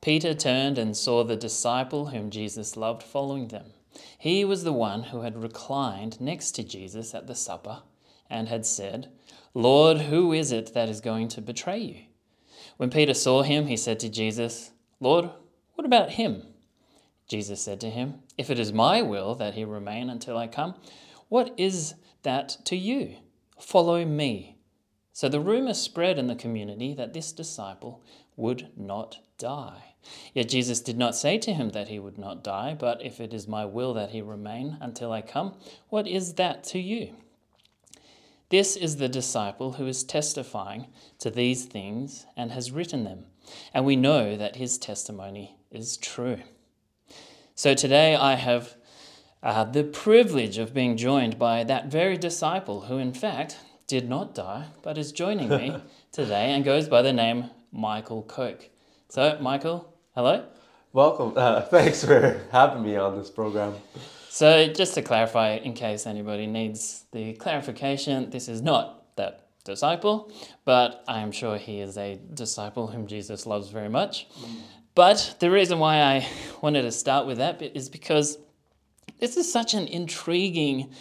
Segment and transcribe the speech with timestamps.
[0.00, 3.66] Peter turned and saw the disciple whom Jesus loved following them.
[4.18, 7.82] He was the one who had reclined next to Jesus at the supper
[8.30, 9.10] and had said,
[9.52, 11.96] Lord, who is it that is going to betray you?
[12.76, 15.28] When Peter saw him, he said to Jesus, Lord,
[15.74, 16.44] what about him?
[17.28, 20.76] Jesus said to him, If it is my will that he remain until I come,
[21.28, 23.16] what is that to you?
[23.60, 24.56] Follow me.
[25.12, 28.02] So the rumor spread in the community that this disciple
[28.36, 29.89] would not die.
[30.34, 33.34] Yet Jesus did not say to him that he would not die, but if it
[33.34, 35.54] is my will that he remain until I come,
[35.88, 37.14] what is that to you?
[38.48, 40.88] This is the disciple who is testifying
[41.20, 43.26] to these things and has written them,
[43.72, 46.40] and we know that his testimony is true.
[47.54, 48.74] So today I have
[49.42, 54.34] uh, the privilege of being joined by that very disciple who, in fact, did not
[54.34, 55.76] die, but is joining me
[56.12, 58.68] today and goes by the name Michael Kok.
[59.10, 60.44] So, Michael, hello.
[60.92, 61.32] Welcome.
[61.34, 63.74] Uh, thanks for having me on this program.
[64.28, 70.30] So, just to clarify, in case anybody needs the clarification, this is not that disciple,
[70.64, 74.28] but I am sure he is a disciple whom Jesus loves very much.
[74.94, 76.28] But the reason why I
[76.62, 78.38] wanted to start with that is because
[79.18, 80.94] this is such an intriguing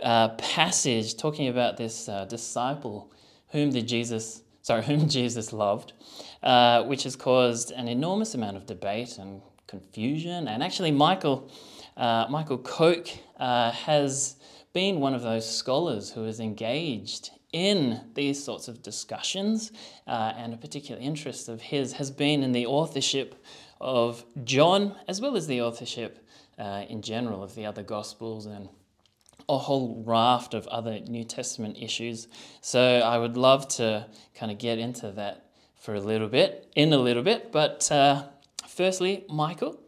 [0.00, 3.12] uh, passage talking about this uh, disciple
[3.48, 5.94] whom did Jesus sorry whom Jesus loved,
[6.42, 10.46] uh, which has caused an enormous amount of debate and confusion.
[10.46, 11.50] And actually, Michael
[11.96, 13.08] uh, Michael Kok
[13.40, 14.36] uh, has
[14.72, 19.72] been one of those scholars who is engaged in these sorts of discussions,
[20.06, 23.42] uh, and a particular interest of his has been in the authorship
[23.80, 26.24] of John, as well as the authorship
[26.58, 28.68] uh, in general of the other Gospels and
[29.48, 32.28] a whole raft of other New Testament issues.
[32.60, 36.92] So I would love to kind of get into that for a little bit, in
[36.92, 37.52] a little bit.
[37.52, 38.24] But uh,
[38.66, 39.80] firstly, Michael,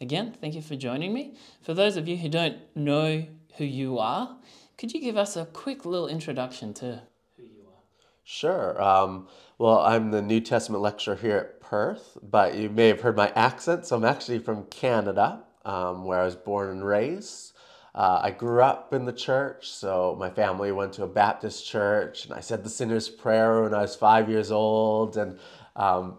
[0.00, 1.36] Again, thank you for joining me.
[1.62, 3.24] For those of you who don't know
[3.56, 4.36] who you are,
[4.76, 7.02] could you give us a quick little introduction to
[7.36, 7.82] who you are?
[8.22, 8.80] Sure.
[8.82, 13.16] Um, well, I'm the New Testament lecturer here at Perth, but you may have heard
[13.16, 13.86] my accent.
[13.86, 17.54] So I'm actually from Canada, um, where I was born and raised.
[17.96, 22.26] Uh, I grew up in the church, so my family went to a Baptist church,
[22.26, 25.38] and I said the sinner's prayer when I was five years old, and
[25.76, 26.18] um,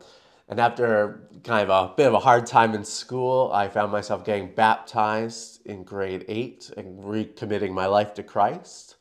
[0.49, 4.25] and after kind of a bit of a hard time in school, I found myself
[4.25, 8.95] getting baptized in grade eight and recommitting my life to Christ.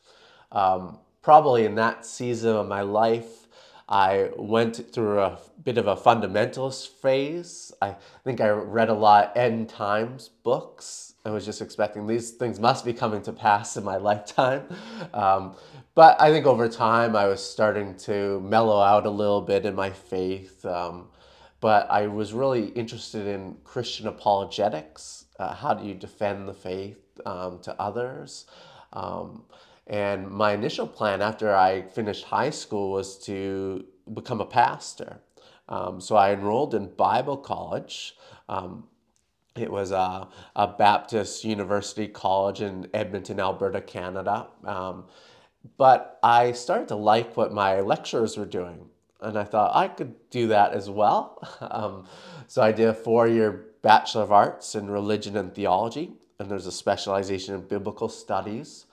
[0.51, 3.46] Um, probably in that season of my life,
[3.89, 7.71] I went through a bit of a fundamentalist phase.
[7.81, 11.13] I think I read a lot end times books.
[11.25, 14.67] I was just expecting these things must be coming to pass in my lifetime.
[15.13, 15.55] Um,
[15.95, 19.73] but I think over time I was starting to mellow out a little bit in
[19.75, 20.65] my faith.
[20.65, 21.07] Um,
[21.59, 25.25] but I was really interested in Christian apologetics.
[25.39, 28.45] Uh, how do you defend the faith um, to others?
[29.87, 35.19] And my initial plan after I finished high school was to become a pastor.
[35.69, 38.15] Um, so I enrolled in Bible college.
[38.49, 38.87] Um,
[39.55, 44.47] it was a, a, Baptist University college in Edmonton, Alberta, Canada.
[44.63, 45.05] Um,
[45.77, 48.89] but I started to like what my lecturers were doing
[49.21, 51.41] and I thought I could do that as well.
[51.69, 52.05] Um,
[52.47, 56.71] so I did a four-year Bachelor of Arts in Religion and Theology, and there's a
[56.71, 58.85] specialization in Biblical Studies.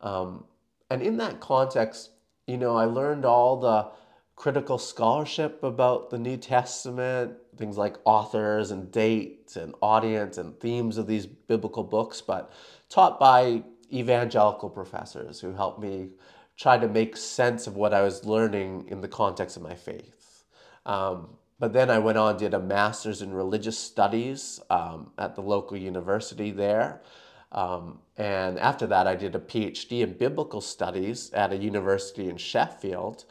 [0.00, 0.44] Um,
[0.92, 2.10] and in that context,
[2.46, 3.88] you know, I learned all the
[4.36, 10.98] critical scholarship about the New Testament, things like authors and dates and audience and themes
[10.98, 12.52] of these biblical books, but
[12.90, 16.10] taught by evangelical professors who helped me
[16.58, 20.44] try to make sense of what I was learning in the context of my faith.
[20.84, 25.42] Um, but then I went on did a master's in religious studies um, at the
[25.42, 27.00] local university there.
[27.52, 32.36] Um, and after that, I did a PhD in biblical studies at a university in
[32.36, 33.24] Sheffield.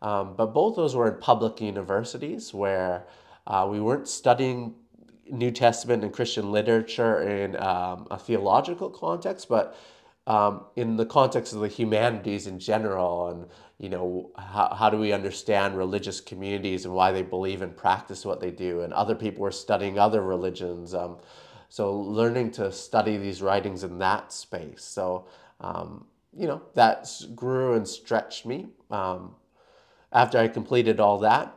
[0.00, 3.06] Um, but both those were in public universities where
[3.46, 4.74] uh, we weren't studying
[5.30, 9.76] New Testament and Christian literature in um, a theological context, but
[10.26, 13.46] um, in the context of the humanities in general and
[13.78, 18.26] you know how, how do we understand religious communities and why they believe and practice
[18.26, 21.16] what they do and other people were studying other religions um,
[21.68, 24.82] so learning to study these writings in that space.
[24.84, 25.26] So
[25.60, 26.06] um,
[26.36, 28.68] you know that grew and stretched me.
[28.90, 29.34] Um,
[30.10, 31.54] after i completed all that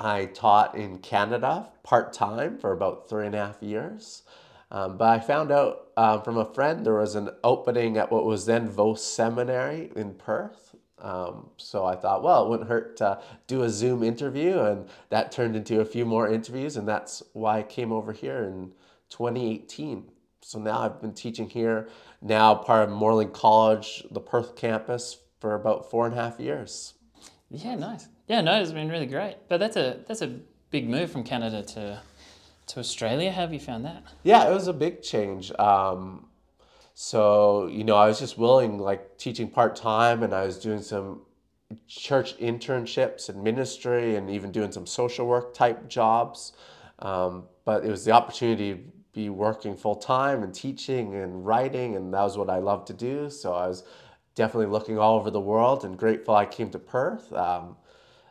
[0.00, 4.24] i taught in canada part-time for about three and a half years.
[4.72, 8.24] Um, but I found out um, from a friend there was an opening at what
[8.24, 10.74] was then Vose Seminary in Perth.
[10.98, 15.30] Um, so I thought, well, it wouldn't hurt to do a Zoom interview, and that
[15.30, 18.72] turned into a few more interviews, and that's why I came over here in
[19.10, 20.04] 2018.
[20.40, 21.88] So now I've been teaching here,
[22.22, 26.94] now part of Morling College, the Perth campus, for about four and a half years.
[27.50, 28.08] Yeah, nice.
[28.28, 29.36] Yeah, no, it's been really great.
[29.48, 30.38] But that's a that's a
[30.70, 32.00] big move from Canada to
[32.68, 33.30] to Australia.
[33.30, 34.02] How have you found that?
[34.22, 35.52] Yeah, it was a big change.
[35.58, 36.26] Um,
[36.94, 40.82] so you know, I was just willing, like teaching part time, and I was doing
[40.82, 41.22] some
[41.86, 46.52] church internships and ministry, and even doing some social work type jobs.
[46.98, 52.12] Um, but it was the opportunity be working full time and teaching and writing, and
[52.12, 53.30] that was what I loved to do.
[53.30, 53.82] So I was
[54.34, 57.32] definitely looking all over the world, and grateful I came to Perth.
[57.32, 57.76] Um,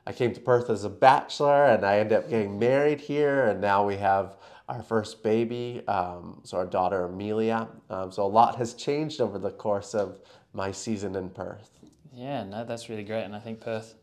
[0.05, 3.59] I came to Perth as a bachelor and I ended up getting married here, and
[3.59, 4.37] now we have
[4.69, 7.67] our first baby, um, so our daughter Amelia.
[7.89, 10.19] Um, so a lot has changed over the course of
[10.53, 11.71] my season in Perth.
[12.13, 13.95] Yeah, no, that's really great, and I think Perth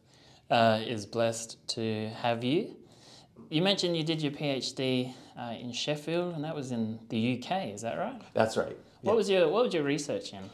[0.50, 2.76] uh, is blessed to have you.
[3.50, 7.68] You mentioned you did your PhD uh, in Sheffield, and that was in the UK.
[7.68, 8.20] Is that right?
[8.34, 8.76] That's right.
[9.02, 10.50] What was your What was your research in?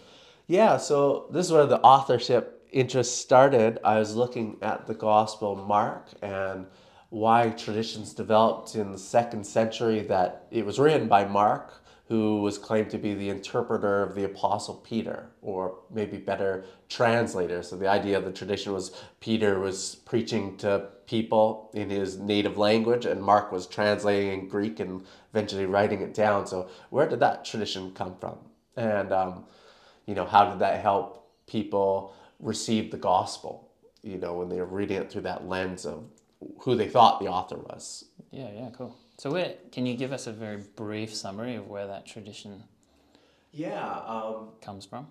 [0.46, 5.56] Yeah, so this is where the authorship interest started, I was looking at the Gospel
[5.56, 6.66] Mark and
[7.10, 12.56] why traditions developed in the second century that it was written by Mark, who was
[12.56, 17.62] claimed to be the interpreter of the Apostle Peter, or maybe better, translator.
[17.62, 22.56] So the idea of the tradition was Peter was preaching to people in his native
[22.56, 26.46] language, and Mark was translating in Greek and eventually writing it down.
[26.46, 28.38] So where did that tradition come from?
[28.76, 29.44] And, um,
[30.06, 33.68] you know, how did that help people receive the gospel,
[34.02, 36.04] you know, when they were reading it through that lens of
[36.60, 38.04] who they thought the author was.
[38.30, 38.96] Yeah, yeah, cool.
[39.18, 42.62] So, where can you give us a very brief summary of where that tradition
[43.52, 45.08] yeah um, comes from?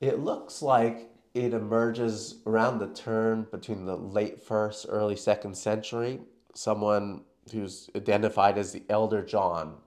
[0.00, 6.20] It looks like it emerges around the turn between the late first, early second century.
[6.54, 9.78] Someone who's identified as the Elder John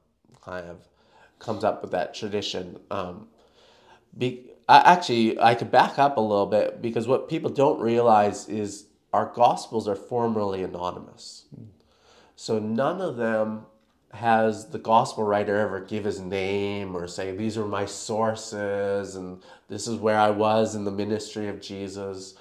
[0.41, 0.89] kind of
[1.39, 2.77] comes up with that tradition.
[2.91, 3.29] Um,
[4.17, 8.49] be, I, actually, I could back up a little bit because what people don't realize
[8.49, 11.45] is our gospels are formally anonymous.
[12.41, 13.65] So none of them
[14.13, 19.43] has the gospel writer ever give his name or say these are my sources and
[19.67, 22.35] this is where I was in the ministry of Jesus.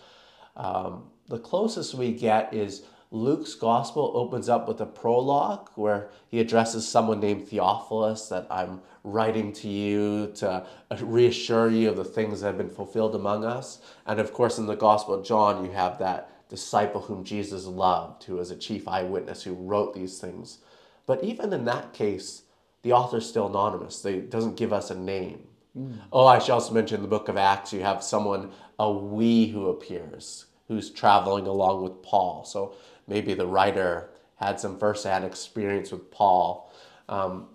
[0.56, 6.38] Um, the closest we get is Luke's gospel opens up with a prologue where he
[6.38, 10.64] addresses someone named Theophilus that I'm writing to you to
[11.00, 13.80] reassure you of the things that have been fulfilled among us.
[14.06, 18.24] And of course, in the Gospel of John, you have that disciple whom Jesus loved,
[18.24, 20.58] who was a chief eyewitness who wrote these things.
[21.06, 22.42] But even in that case,
[22.82, 24.00] the author's still anonymous.
[24.00, 25.46] They doesn't give us a name.
[25.76, 25.98] Mm.
[26.12, 29.46] Oh, I should also mention in the book of Acts, you have someone, a we
[29.48, 32.44] who appears, who's traveling along with Paul.
[32.44, 32.74] So
[33.06, 36.72] maybe the writer had some first-hand experience with Paul.
[37.08, 37.48] Um,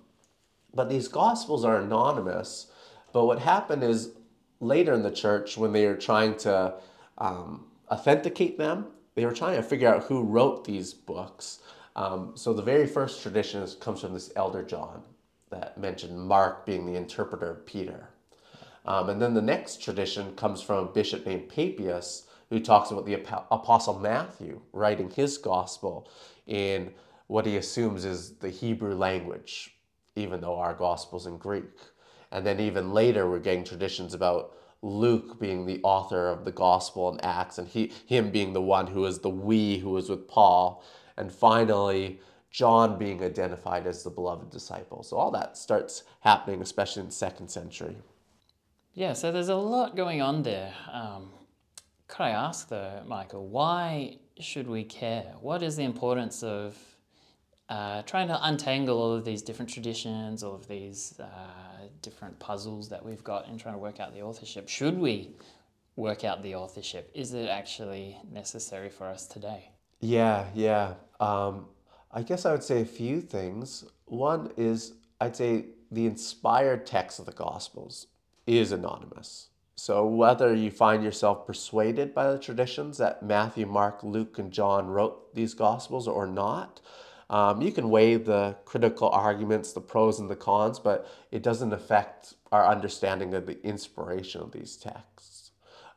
[0.73, 2.67] but these gospels are anonymous.
[3.13, 4.11] But what happened is
[4.59, 6.75] later in the church, when they were trying to
[7.17, 11.59] um, authenticate them, they were trying to figure out who wrote these books.
[11.95, 15.03] Um, so the very first tradition comes from this elder John
[15.51, 18.09] that mentioned Mark being the interpreter of Peter.
[18.85, 23.05] Um, and then the next tradition comes from a bishop named Papias, who talks about
[23.05, 26.09] the Apostle Matthew writing his gospel
[26.47, 26.91] in
[27.27, 29.75] what he assumes is the Hebrew language,
[30.15, 31.79] even though our gospel's in Greek.
[32.31, 37.09] And then even later, we're getting traditions about Luke being the author of the gospel
[37.09, 40.27] and Acts, and he, him being the one who is the we who was with
[40.27, 40.83] Paul.
[41.17, 42.19] And finally,
[42.51, 45.01] John being identified as the beloved disciple.
[45.01, 47.95] So all that starts happening, especially in the second century.
[48.93, 50.73] Yeah, so there's a lot going on there.
[50.91, 51.31] Um,
[52.07, 55.33] could I ask though, Michael, why should we care?
[55.41, 56.77] What is the importance of
[57.69, 62.89] uh, trying to untangle all of these different traditions, all of these uh, different puzzles
[62.89, 64.69] that we've got in trying to work out the authorship?
[64.69, 65.31] Should we
[65.95, 67.11] work out the authorship?
[67.13, 69.69] Is it actually necessary for us today?
[69.99, 70.95] Yeah, yeah.
[71.19, 71.67] Um,
[72.11, 73.85] I guess I would say a few things.
[74.05, 78.07] One is I'd say the inspired text of the Gospels
[78.45, 79.47] is anonymous.
[79.75, 84.87] So, whether you find yourself persuaded by the traditions that Matthew, Mark, Luke, and John
[84.87, 86.79] wrote these Gospels or not,
[87.33, 91.73] um, you can weigh the critical arguments, the pros and the cons, but it doesn't
[91.73, 95.51] affect our understanding of the inspiration of these texts.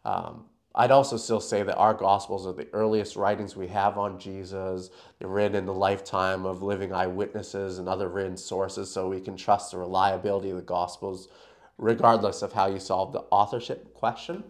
[0.04, 4.18] Um, I'd also still say that our Gospels are the earliest writings we have on
[4.18, 4.90] Jesus.
[5.18, 9.36] They're written in the lifetime of living eyewitnesses and other written sources, so we can
[9.36, 11.28] trust the reliability of the Gospels
[11.76, 14.42] regardless of how you solve the authorship question.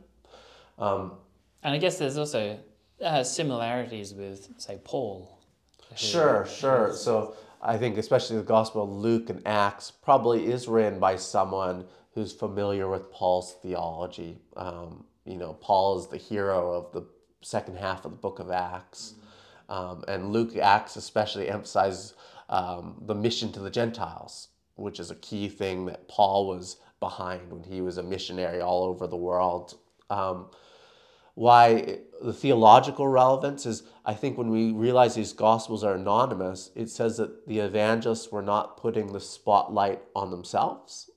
[0.78, 1.12] Um,
[1.64, 2.60] And I guess there's also
[3.02, 5.35] uh, similarities with, say, Paul.
[5.94, 6.92] Sure, sure.
[6.94, 11.86] So I think especially the Gospel of Luke and Acts probably is written by someone
[12.14, 14.38] who's familiar with Paul's theology.
[14.56, 17.02] Um, you know, Paul is the hero of the
[17.42, 19.14] second half of the book of Acts.
[19.68, 22.14] Um, and Luke Acts especially emphasizes
[22.48, 27.50] um, the mission to the Gentiles, which is a key thing that Paul was behind
[27.50, 29.74] when he was a missionary all over the world.
[30.08, 30.46] Um,
[31.36, 36.88] why the theological relevance is I think when we realize these gospels are anonymous, it
[36.88, 41.10] says that the evangelists were not putting the spotlight on themselves.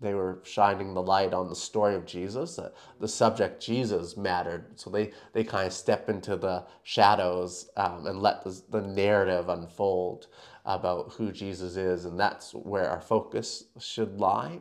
[0.00, 4.78] They were shining the light on the story of Jesus, that the subject Jesus mattered.
[4.78, 9.48] So they, they kind of step into the shadows um, and let the, the narrative
[9.48, 10.28] unfold
[10.64, 12.04] about who Jesus is.
[12.04, 14.60] And that's where our focus should lie.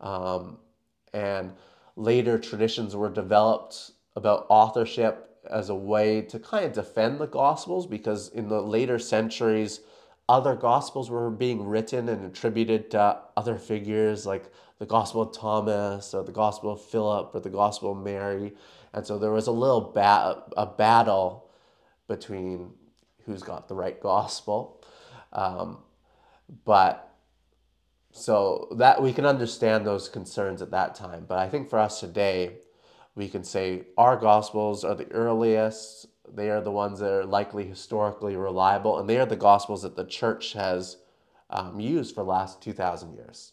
[0.00, 0.58] Um,
[1.14, 1.52] and
[1.96, 7.86] later traditions were developed about authorship as a way to kind of defend the gospels
[7.86, 9.80] because in the later centuries
[10.28, 16.14] other gospels were being written and attributed to other figures like the gospel of thomas
[16.14, 18.54] or the gospel of philip or the gospel of mary.
[18.92, 21.50] And so there was a little ba- a battle
[22.06, 22.70] between
[23.26, 24.82] who's got the right gospel.
[25.32, 25.78] Um,
[26.64, 27.12] but
[28.12, 31.24] so that we can understand those concerns at that time.
[31.28, 32.58] But i think for us today
[33.14, 36.06] we can say our gospels are the earliest.
[36.32, 39.96] They are the ones that are likely historically reliable and they are the gospels that
[39.96, 40.96] the church has
[41.50, 43.52] um, used for the last 2000 years.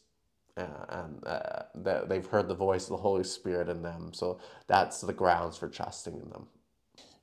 [0.58, 4.12] Uh, and uh, that they've heard the voice of the holy spirit in them.
[4.14, 6.48] So that's the grounds for trusting in them.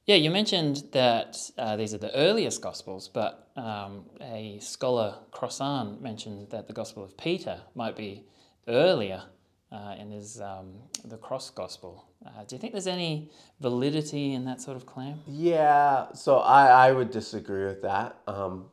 [0.07, 6.01] Yeah, you mentioned that uh, these are the earliest Gospels, but um, a scholar, Crossan,
[6.01, 8.25] mentioned that the Gospel of Peter might be
[8.67, 9.25] earlier
[9.71, 12.08] uh, in his um, the Cross Gospel.
[12.27, 15.21] Uh, do you think there's any validity in that sort of claim?
[15.27, 18.19] Yeah, so I, I would disagree with that.
[18.27, 18.67] Um,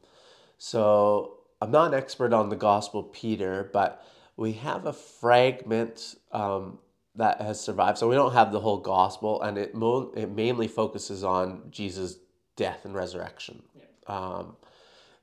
[0.58, 4.04] so I'm not an expert on the Gospel of Peter, but
[4.36, 6.80] we have a fragment um,
[7.16, 7.98] that has survived.
[7.98, 12.18] So we don't have the whole Gospel, and it, mo- it mainly focuses on Jesus'
[12.56, 13.62] death and resurrection.
[14.08, 14.56] Um,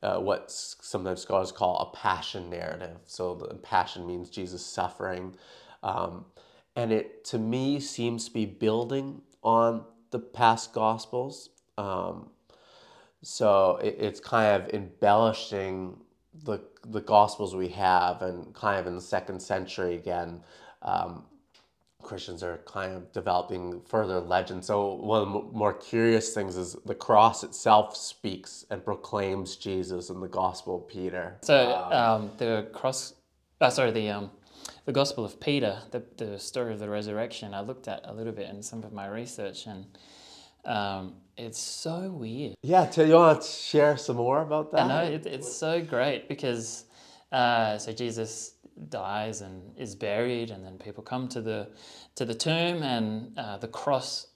[0.03, 2.99] uh, what sometimes scholars call a passion narrative.
[3.07, 5.37] So the passion means Jesus suffering.
[5.85, 6.25] Um,
[6.77, 11.51] and it, to me, seems to be building on the past Gospels.
[11.79, 12.31] Um,
[13.23, 15.99] so it, it's kind of embellishing
[16.45, 20.41] the, the Gospels we have, and kind of in the second century again.
[20.83, 21.25] Um,
[22.03, 24.67] Christians are kind of developing further legends.
[24.67, 30.11] So one of the more curious things is the cross itself speaks and proclaims Jesus
[30.11, 31.39] in the Gospel of Peter.
[31.43, 33.15] So um, the cross,
[33.61, 34.31] uh, sorry, the um,
[34.85, 37.55] the Gospel of Peter, the the story of the resurrection.
[37.55, 39.87] I looked at a little bit in some of my research, and
[40.65, 42.55] um, it's so weird.
[42.63, 44.83] Yeah, Till, you want to share some more about that?
[44.83, 46.85] I know it, it's so great because
[47.31, 48.55] uh, so Jesus
[48.89, 51.69] dies and is buried, and then people come to the
[52.15, 54.29] to the tomb, and uh, the cross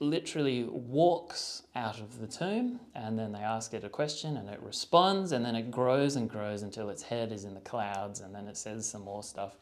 [0.00, 4.60] literally walks out of the tomb, and then they ask it a question, and it
[4.62, 8.34] responds, and then it grows and grows until its head is in the clouds, and
[8.34, 9.56] then it says some more stuff.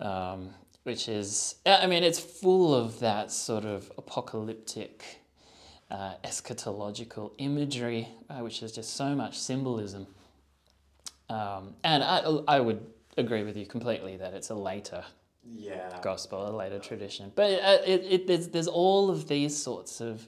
[0.00, 0.50] Um,
[0.84, 5.22] which is, I mean, it's full of that sort of apocalyptic
[5.90, 10.06] uh, eschatological imagery, uh, which is just so much symbolism.
[11.30, 12.84] Um, and I, I would
[13.16, 15.04] agree with you completely that it's a later
[15.46, 16.00] Yeah.
[16.02, 17.32] gospel, a later tradition.
[17.34, 20.26] But it, it, it, there's, there's all of these sorts of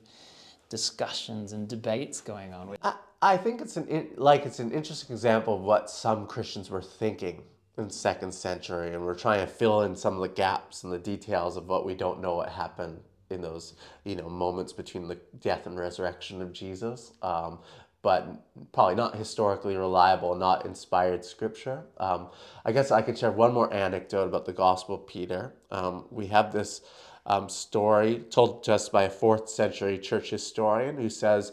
[0.68, 2.68] discussions and debates going on.
[2.68, 6.26] With, I, I think it's an in, like it's an interesting example of what some
[6.26, 7.42] Christians were thinking
[7.78, 10.98] in second century, and we're trying to fill in some of the gaps and the
[10.98, 15.18] details of what we don't know what happened in those you know moments between the
[15.40, 17.12] death and resurrection of Jesus.
[17.22, 17.58] Um,
[18.06, 21.82] but probably not historically reliable, not inspired scripture.
[21.98, 22.28] Um,
[22.64, 25.54] I guess I could share one more anecdote about the Gospel of Peter.
[25.72, 26.82] Um, we have this
[27.26, 31.50] um, story told to us by a fourth century church historian who says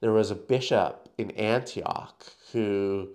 [0.00, 3.10] there was a bishop in Antioch who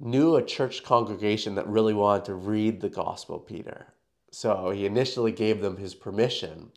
[0.00, 3.88] knew a church congregation that really wanted to read the Gospel of Peter.
[4.30, 6.72] So he initially gave them his permission,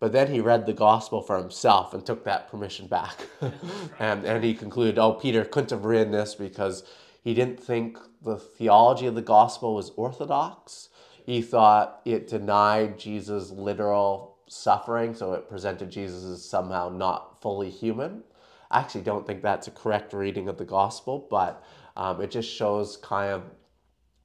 [0.00, 3.26] but then he read the Gospel for himself and took that permission back.
[4.00, 6.82] and, and he concluded, oh, Peter couldn't have written this because
[7.22, 10.88] he didn't think the theology of the Gospel was orthodox.
[11.24, 17.70] He thought it denied Jesus' literal suffering, so it presented Jesus as somehow not fully
[17.70, 18.24] human.
[18.70, 21.62] I actually don't think that's a correct reading of the gospel, but
[21.96, 23.42] um, it just shows kind of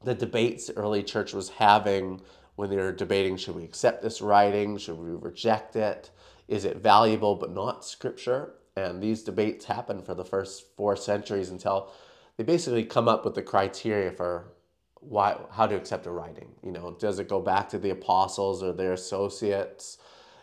[0.04, 2.22] the debates the early church was having
[2.56, 6.10] when they were debating should we accept this writing, should we reject it,
[6.48, 8.54] is it valuable but not scripture?
[8.76, 11.92] And these debates happen for the first four centuries until
[12.38, 14.54] they basically come up with the criteria for
[15.00, 16.50] why how to accept a writing.
[16.64, 19.98] You know, does it go back to the apostles or their associates?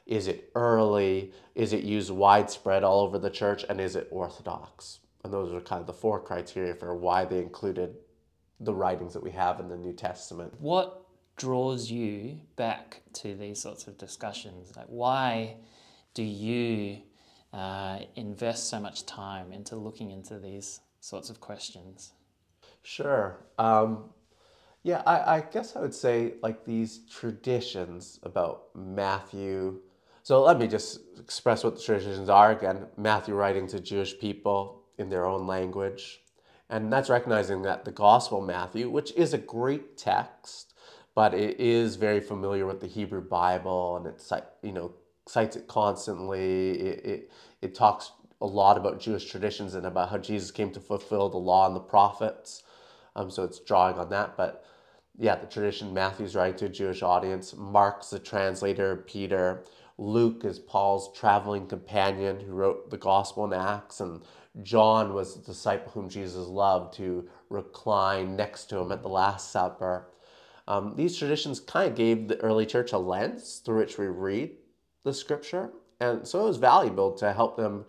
[0.06, 1.32] Is it early?
[1.54, 3.64] Is it used widespread all over the church?
[3.68, 5.00] And is it orthodox?
[5.24, 7.96] And those are kind of the four criteria for why they included
[8.60, 10.54] the writings that we have in the New Testament.
[10.58, 14.72] What draws you back to these sorts of discussions?
[14.76, 15.56] Like, why
[16.14, 16.98] do you
[17.52, 22.12] uh, invest so much time into looking into these sorts of questions?
[22.82, 23.44] Sure.
[23.58, 24.10] Um,
[24.82, 29.80] yeah, I, I guess I would say like these traditions about Matthew.
[30.24, 32.86] So let me just express what the traditions are again.
[32.96, 36.20] Matthew writing to Jewish people in their own language.
[36.68, 40.71] And that's recognizing that the Gospel Matthew, which is a Greek text,
[41.14, 44.92] but it is very familiar with the Hebrew Bible and it's you know
[45.26, 46.70] cites it constantly.
[46.72, 50.80] It, it, it talks a lot about Jewish traditions and about how Jesus came to
[50.80, 52.64] fulfill the law and the prophets.
[53.14, 54.36] Um, so it's drawing on that.
[54.36, 54.64] But
[55.18, 57.54] yeah, the tradition Matthew's writing to a Jewish audience.
[57.56, 59.64] Mark's the translator, Peter.
[59.98, 64.00] Luke is Paul's traveling companion who wrote the Gospel and Acts.
[64.00, 64.22] And
[64.62, 69.52] John was the disciple whom Jesus loved to recline next to him at the Last
[69.52, 70.08] Supper.
[70.68, 74.52] Um, these traditions kind of gave the early church a lens through which we read
[75.04, 75.70] the scripture.
[76.00, 77.84] And so it was valuable to help them,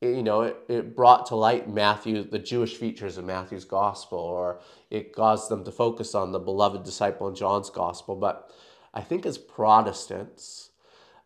[0.00, 4.60] you know, it, it brought to light Matthew, the Jewish features of Matthew's gospel, or
[4.90, 8.16] it caused them to focus on the beloved disciple in John's gospel.
[8.16, 8.50] But
[8.92, 10.70] I think as Protestants,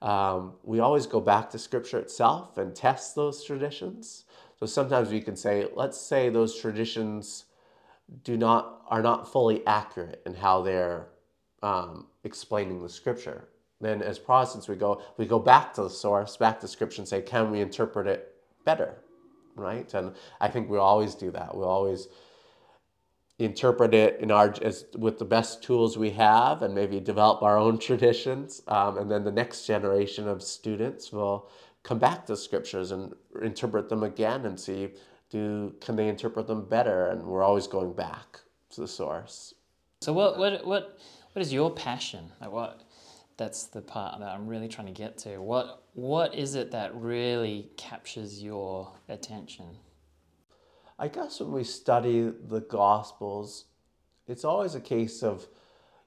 [0.02, 4.24] um, we always go back to scripture itself and test those traditions.
[4.60, 7.46] So sometimes we can say, let's say those traditions
[8.22, 11.08] do not are not fully accurate in how they're
[11.62, 13.48] um, explaining the scripture
[13.84, 17.08] then as Protestants we go we go back to the source, back to scripture and
[17.08, 18.96] say, can we interpret it better?
[19.56, 19.92] Right?
[19.94, 21.56] And I think we always do that.
[21.56, 22.08] we always
[23.38, 27.58] interpret it in our as with the best tools we have and maybe develop our
[27.58, 31.50] own traditions um, and then the next generation of students will
[31.82, 33.12] come back to scriptures and
[33.42, 34.88] interpret them again and see
[35.38, 39.54] do can they interpret them better and we're always going back to the source
[40.00, 40.98] so what what what
[41.32, 42.84] what is your passion like what
[43.36, 45.38] that's the part that I'm really trying to get to.
[45.38, 49.66] What what is it that really captures your attention?
[50.98, 53.64] I guess when we study the gospels,
[54.28, 55.48] it's always a case of,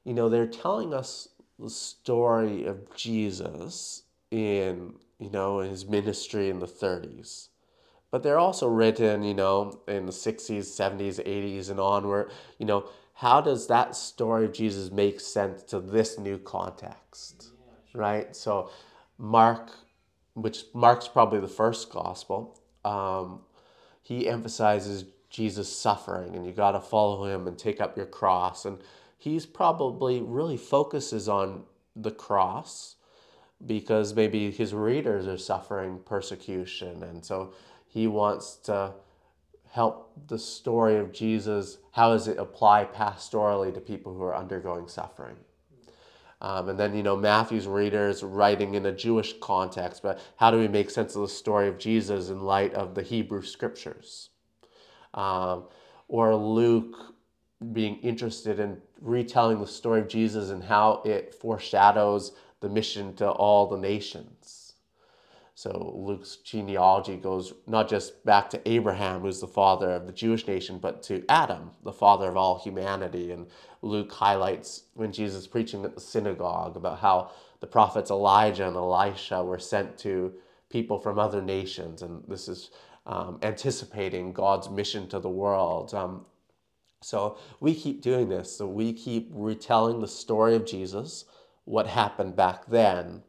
[0.05, 1.27] you know, they're telling us
[1.59, 7.49] the story of Jesus in, you know, his ministry in the 30s.
[8.11, 12.89] But they're also written, you know, in the 60s, 70s, 80s and onward, you know,
[13.13, 17.49] how does that story of Jesus make sense to this new context?
[17.93, 18.35] Right?
[18.35, 18.69] So,
[19.17, 19.71] Mark,
[20.35, 23.41] which Mark's probably the first gospel, um,
[24.03, 28.65] he emphasizes Jesus' suffering and you got to follow him and take up your cross.
[28.65, 28.77] And
[29.17, 31.63] he's probably really focuses on
[31.95, 32.95] the cross
[33.65, 37.03] because maybe his readers are suffering persecution.
[37.03, 37.53] And so
[37.97, 38.93] he wants to
[39.71, 44.87] help the story of Jesus, how does it apply pastorally to people who are undergoing
[44.87, 45.35] suffering?
[46.39, 50.59] Um, and then, you know, Matthew's readers writing in a Jewish context, but how do
[50.59, 54.29] we make sense of the story of Jesus in light of the Hebrew scriptures?
[55.15, 55.63] Um,
[56.07, 57.15] or Luke
[57.73, 63.27] being interested in retelling the story of Jesus and how it foreshadows the mission to
[63.27, 64.66] all the nations.
[65.57, 70.45] So Luke's genealogy goes not just back to Abraham, who's the father of the Jewish
[70.45, 73.31] nation, but to Adam, the father of all humanity.
[73.31, 73.47] And
[73.81, 78.75] Luke highlights when Jesus is preaching at the synagogue about how the prophets Elijah and
[78.75, 80.31] Elisha were sent to
[80.69, 82.03] people from other nations.
[82.03, 82.69] And this is
[83.07, 85.91] um, anticipating God's mission to the world.
[85.95, 86.27] Um,
[87.01, 88.55] so we keep doing this.
[88.55, 91.25] So we keep retelling the story of Jesus,
[91.65, 93.23] what happened back then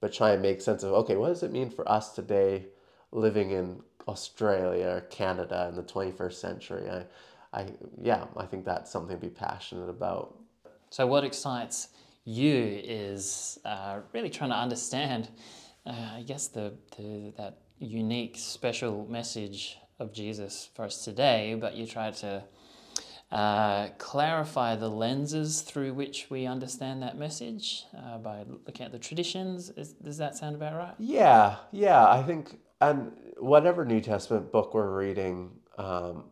[0.00, 2.66] but try and make sense of okay, what does it mean for us today
[3.12, 6.88] living in Australia or Canada in the 21st century?
[6.90, 7.04] I,
[7.52, 7.66] I
[8.00, 10.36] yeah, I think that's something to be passionate about.
[10.90, 11.88] So, what excites
[12.24, 15.28] you is uh, really trying to understand,
[15.86, 21.74] uh, I guess, the, the that unique, special message of Jesus for us today, but
[21.74, 22.44] you try to
[23.32, 28.98] uh, clarify the lenses through which we understand that message uh, by looking at the
[28.98, 29.70] traditions.
[29.70, 30.94] Is, does that sound about right?
[30.98, 32.08] Yeah, yeah.
[32.08, 36.24] I think, and whatever New Testament book we're reading, um,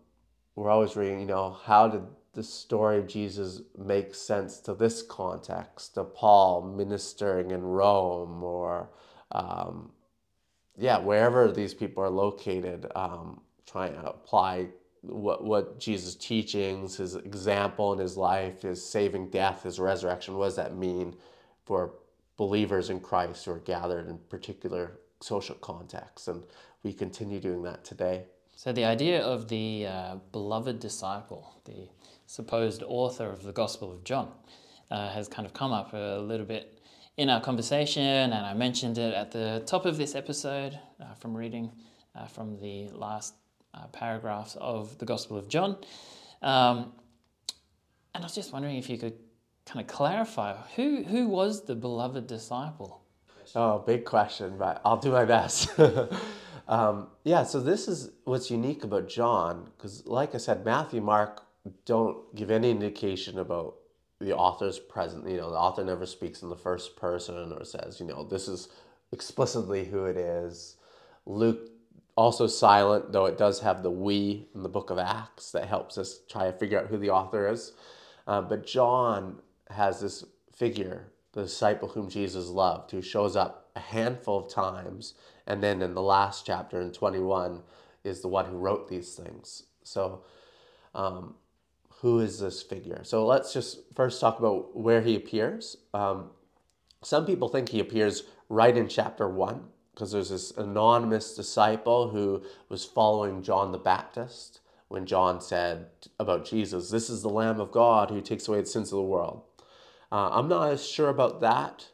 [0.54, 2.02] we're always reading, you know, how did
[2.33, 8.90] the story of Jesus make sense to this context, to Paul ministering in Rome or,
[9.33, 9.90] um,
[10.76, 14.68] yeah, wherever these people are located, um, trying to apply
[15.07, 20.47] what what Jesus' teachings, his example in his life, his saving death, his resurrection, what
[20.47, 21.17] does that mean
[21.64, 21.95] for
[22.37, 26.29] believers in Christ who are gathered in particular social contexts?
[26.29, 26.43] And
[26.83, 28.25] we continue doing that today.
[28.57, 31.88] So the idea of the uh, beloved disciple, the
[32.27, 34.31] supposed author of the Gospel of John,
[34.90, 36.81] uh, has kind of come up a little bit
[37.17, 41.37] in our conversation, and I mentioned it at the top of this episode uh, from
[41.37, 41.71] reading
[42.14, 43.35] uh, from the last
[43.75, 45.77] uh, paragraphs of the Gospel of John.
[46.43, 46.93] Um,
[48.15, 49.15] and I was just wondering if you could
[49.67, 53.03] kind of clarify who, who was the beloved disciple?
[53.55, 55.69] Oh, big question, but I'll do my best.
[56.69, 61.43] um, yeah, so this is what's unique about John, because like I said, Matthew, Mark
[61.85, 63.77] don't give any indication about
[64.21, 65.29] the author's present.
[65.29, 68.49] You know, the author never speaks in the first person or says, you know, this
[68.49, 68.69] is
[69.13, 70.77] explicitly who it is.
[71.27, 71.71] Luke
[72.16, 75.98] also silent, though it does have the we in the book of Acts that helps
[75.98, 77.72] us try to figure out who the author is.
[78.27, 83.81] Uh, but John has this figure, the disciple whom Jesus loved, who shows up a
[83.81, 85.14] handful of times.
[85.46, 87.62] And then in the last chapter, in 21,
[88.05, 89.64] is the one who wrote these things.
[89.83, 90.22] So,
[90.94, 91.35] um,
[92.00, 93.00] who is this figure?
[93.03, 95.77] So, let's just first talk about where he appears.
[95.92, 96.31] Um,
[97.03, 102.42] some people think he appears right in chapter 1 because there's this anonymous disciple who
[102.68, 105.87] was following John the Baptist when John said
[106.18, 109.02] about Jesus, This is the Lamb of God who takes away the sins of the
[109.02, 109.42] world.
[110.11, 111.88] Uh, I'm not as sure about that.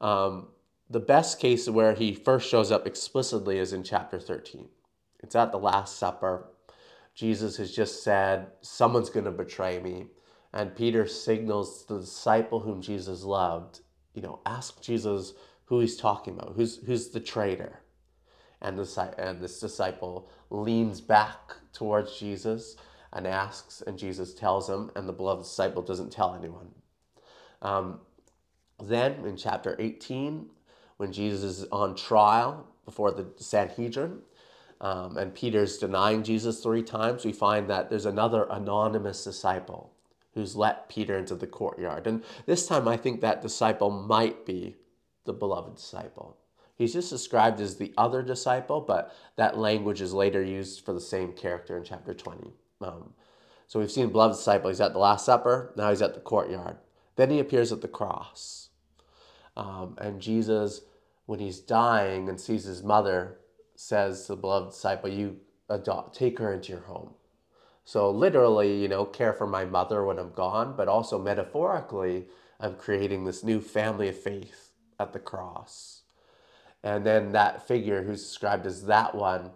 [0.00, 0.48] Um,
[0.88, 4.68] the best case where he first shows up explicitly is in chapter 13.
[5.20, 6.48] It's at the Last Supper.
[7.14, 10.06] Jesus has just said, Someone's going to betray me.
[10.52, 13.80] And Peter signals the disciple whom Jesus loved,
[14.14, 15.34] you know, ask Jesus
[15.70, 17.78] who he's talking about, who's, who's the traitor.
[18.60, 22.76] And, the, and this disciple leans back towards Jesus
[23.12, 26.70] and asks, and Jesus tells him, and the beloved disciple doesn't tell anyone.
[27.62, 28.00] Um,
[28.82, 30.46] then in chapter 18,
[30.96, 34.22] when Jesus is on trial before the Sanhedrin,
[34.80, 39.92] um, and Peter's denying Jesus three times, we find that there's another anonymous disciple
[40.34, 42.08] who's let Peter into the courtyard.
[42.08, 44.76] And this time, I think that disciple might be
[45.24, 46.36] the beloved disciple.
[46.80, 51.00] He's just described as the other disciple, but that language is later used for the
[51.00, 52.52] same character in chapter 20.
[52.80, 53.12] Um,
[53.66, 54.70] so we've seen beloved disciple.
[54.70, 55.74] He's at the Last Supper.
[55.76, 56.78] Now he's at the courtyard.
[57.16, 58.70] Then he appears at the cross.
[59.56, 60.80] Um, and Jesus,
[61.26, 63.40] when he's dying and sees his mother,
[63.74, 65.36] says to the beloved disciple, You
[65.68, 67.10] adopt, take her into your home.
[67.84, 72.26] So, literally, you know, care for my mother when I'm gone, but also metaphorically,
[72.58, 74.69] I'm creating this new family of faith
[75.00, 76.02] at the cross.
[76.84, 79.50] And then that figure who's described as that one,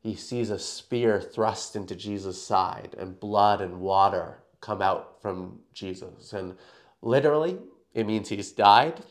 [0.00, 5.60] he sees a spear thrust into Jesus' side and blood and water come out from
[5.72, 6.32] Jesus.
[6.32, 6.56] And
[7.02, 7.58] literally,
[7.94, 9.02] it means he's died.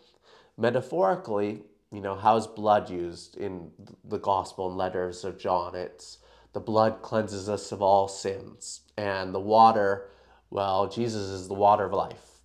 [0.58, 3.72] Metaphorically, you know, how's blood used in
[4.04, 5.76] the gospel and letters of John?
[5.76, 6.20] It's
[6.54, 8.82] the blood cleanses us of all sins.
[8.98, 10.10] And the water,
[10.50, 12.40] well, Jesus is the water of life.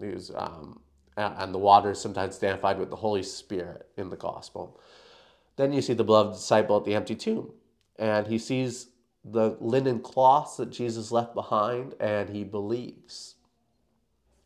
[0.00, 0.80] He's um,
[1.16, 4.80] and the water is sometimes identified with the Holy Spirit in the gospel.
[5.56, 7.52] Then you see the beloved disciple at the empty tomb,
[7.98, 8.88] and he sees
[9.24, 13.36] the linen cloths that Jesus left behind, and he believes.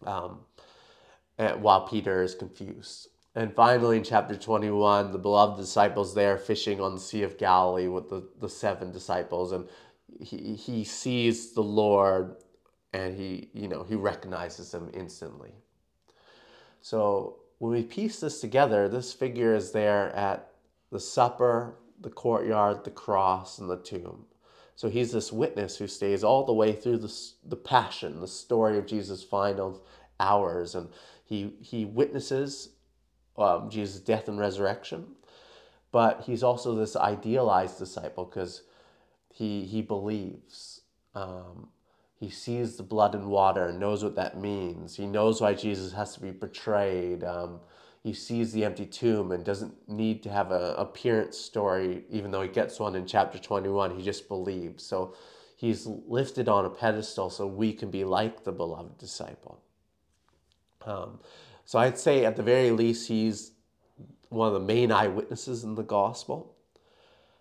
[0.05, 0.41] Um,
[1.39, 3.09] and while Peter is confused.
[3.35, 7.89] And finally, in chapter 21, the beloved disciples there fishing on the Sea of Galilee
[7.89, 9.69] with the, the seven disciples, and
[10.21, 12.37] he, he sees the Lord
[12.93, 15.53] and he, you know, he recognizes him instantly.
[16.87, 20.53] So when we piece this together, this figure is there at
[20.93, 24.27] the supper, the courtyard, the cross, and the tomb.
[24.77, 27.13] So he's this witness who stays all the way through the,
[27.45, 29.83] the passion, the story of Jesus' final
[30.21, 30.77] hours.
[30.77, 30.89] And
[31.25, 32.69] he, he witnesses
[33.37, 35.09] um, Jesus' death and resurrection.
[35.91, 38.63] But he's also this idealized disciple because
[39.35, 40.83] he, he believes.
[41.17, 41.71] Um,
[42.27, 44.97] he sees the blood and water and knows what that means.
[44.97, 47.23] He knows why Jesus has to be betrayed.
[47.23, 47.61] Um,
[48.03, 52.43] he sees the empty tomb and doesn't need to have an appearance story, even though
[52.43, 53.97] he gets one in chapter 21.
[53.97, 54.83] He just believes.
[54.83, 55.15] So
[55.55, 59.63] he's lifted on a pedestal so we can be like the beloved disciple.
[60.85, 61.21] Um,
[61.65, 63.53] so I'd say, at the very least, he's
[64.31, 66.57] one of the main eyewitnesses in the gospel.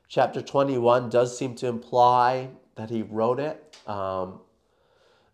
[0.08, 3.78] Chapter 21 does seem to imply that he wrote it.
[3.88, 4.42] Um,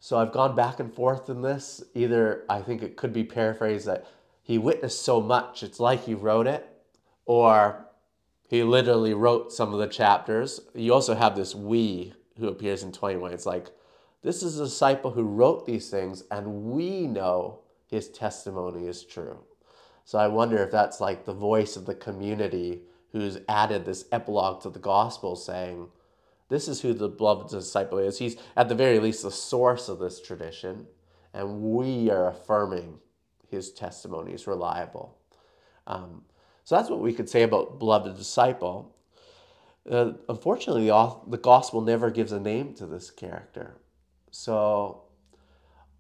[0.04, 1.84] so I've gone back and forth in this.
[1.94, 4.08] Either I think it could be paraphrased that
[4.42, 6.68] he witnessed so much, it's like he wrote it,
[7.28, 7.86] or
[8.50, 10.60] he literally wrote some of the chapters.
[10.74, 13.32] You also have this we who appears in 21.
[13.32, 13.68] It's like,
[14.24, 19.38] this is a disciple who wrote these things, and we know his testimony is true.
[20.04, 24.64] So I wonder if that's like the voice of the community who's added this epilogue
[24.64, 25.90] to the gospel saying,
[26.52, 28.20] this is who the beloved disciple is.
[28.20, 30.86] He's at the very least the source of this tradition,
[31.34, 33.00] and we are affirming
[33.50, 35.18] his testimony is reliable.
[35.88, 36.24] Um,
[36.66, 38.94] so that's what we could say about beloved disciple.
[39.90, 43.78] Uh, unfortunately, the, gospel never gives a name to this character.
[44.30, 45.04] So,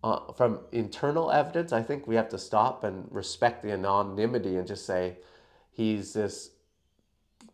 [0.03, 4.67] uh, from internal evidence, I think we have to stop and respect the anonymity and
[4.67, 5.17] just say
[5.71, 6.51] he's this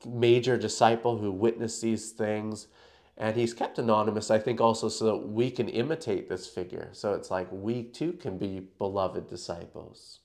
[0.03, 2.67] major disciple who witnessed these things.
[3.17, 6.89] And he's kept anonymous, I think, also so that we can imitate this figure.
[6.91, 10.19] So it's like we too can be beloved disciples.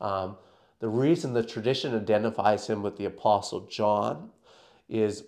[0.00, 0.36] Um,
[0.80, 4.30] the reason the tradition identifies him with the Apostle John
[4.88, 5.24] is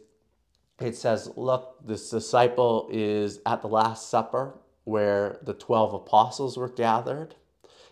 [0.80, 6.68] it says, look, this disciple is at the Last Supper where the 12 apostles were
[6.68, 7.34] gathered.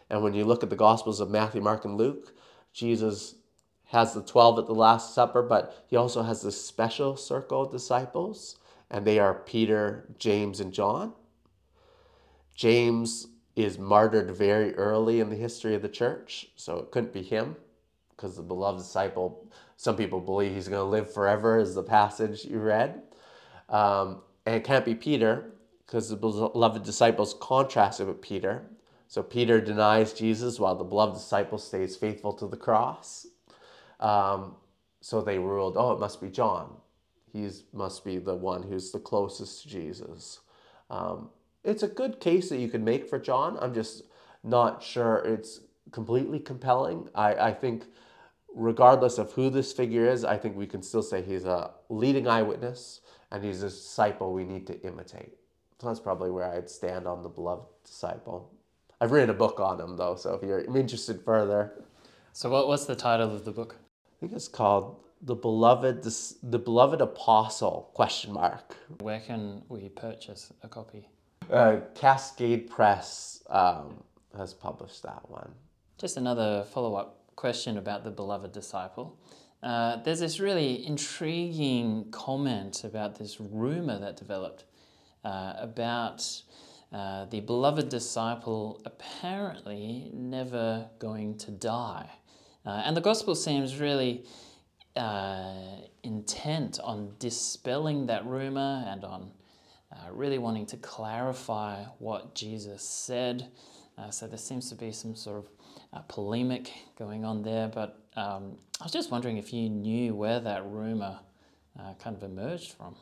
[0.08, 2.34] And when you look at the Gospels of Matthew, Mark, and Luke,
[2.72, 3.34] Jesus
[3.88, 7.70] has the 12 at the Last Supper, but he also has this special circle of
[7.70, 8.56] disciples,
[8.90, 11.12] and they are Peter, James, and John.
[12.54, 17.22] James is martyred very early in the history of the church, so it couldn't be
[17.22, 17.56] him
[18.10, 19.46] because the beloved disciple,
[19.76, 23.02] some people believe he's going to live forever, is the passage you read.
[23.68, 25.52] Um, and it can't be Peter
[25.86, 28.66] because the beloved disciples contrasted with Peter.
[29.06, 33.26] So Peter denies Jesus while the beloved disciple stays faithful to the cross.
[34.00, 34.56] Um,
[35.00, 36.76] so they ruled, oh, it must be John.
[37.38, 40.40] He must be the one who's the closest to Jesus.
[40.90, 41.30] Um,
[41.64, 43.56] it's a good case that you can make for John.
[43.60, 44.02] I'm just
[44.42, 45.60] not sure it's
[45.92, 47.08] completely compelling.
[47.14, 47.84] I, I think
[48.54, 52.26] regardless of who this figure is, I think we can still say he's a leading
[52.26, 55.34] eyewitness and he's a disciple we need to imitate.
[55.80, 58.52] So that's probably where I'd stand on the beloved disciple.
[59.00, 61.84] I've written a book on him though, so if you're interested further.
[62.32, 63.76] So what, what's the title of the book?
[63.78, 66.02] I think it's called the beloved
[66.42, 71.08] the beloved apostle question mark where can we purchase a copy
[71.52, 74.02] uh, cascade press um,
[74.36, 75.50] has published that one
[75.98, 79.16] just another follow-up question about the beloved disciple.
[79.62, 84.64] Uh, there's this really intriguing comment about this rumor that developed
[85.24, 86.42] uh, about
[86.92, 92.10] uh, the beloved disciple apparently never going to die.
[92.66, 94.24] Uh, and the gospel seems really
[94.98, 95.54] uh,
[96.02, 99.30] intent on dispelling that rumor and on
[99.92, 103.50] uh, really wanting to clarify what Jesus said.
[104.10, 105.48] so there seems to be some sort of
[105.92, 107.68] uh, polemic going on there.
[107.68, 111.18] But um, I was just wondering if you knew where that rumor
[111.78, 112.96] uh, kind of emerged from.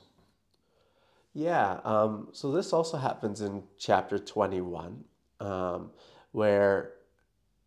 [1.35, 5.05] Yeah, um, so this also happens in chapter 21,
[5.41, 5.91] um,
[6.33, 6.93] where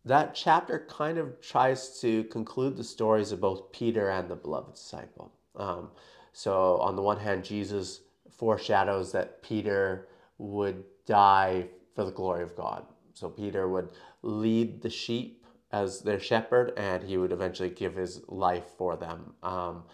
[0.04, 4.74] that chapter kind of tries to conclude the stories of both Peter and the beloved
[4.74, 5.32] disciple.
[5.56, 5.90] Um,
[6.32, 10.08] so, on the one hand, Jesus foreshadows that Peter
[10.38, 12.86] would die for the glory of God.
[13.14, 13.90] So, Peter would
[14.22, 19.34] lead the sheep as their shepherd, and he would eventually give his life for them.
[19.42, 19.84] Um,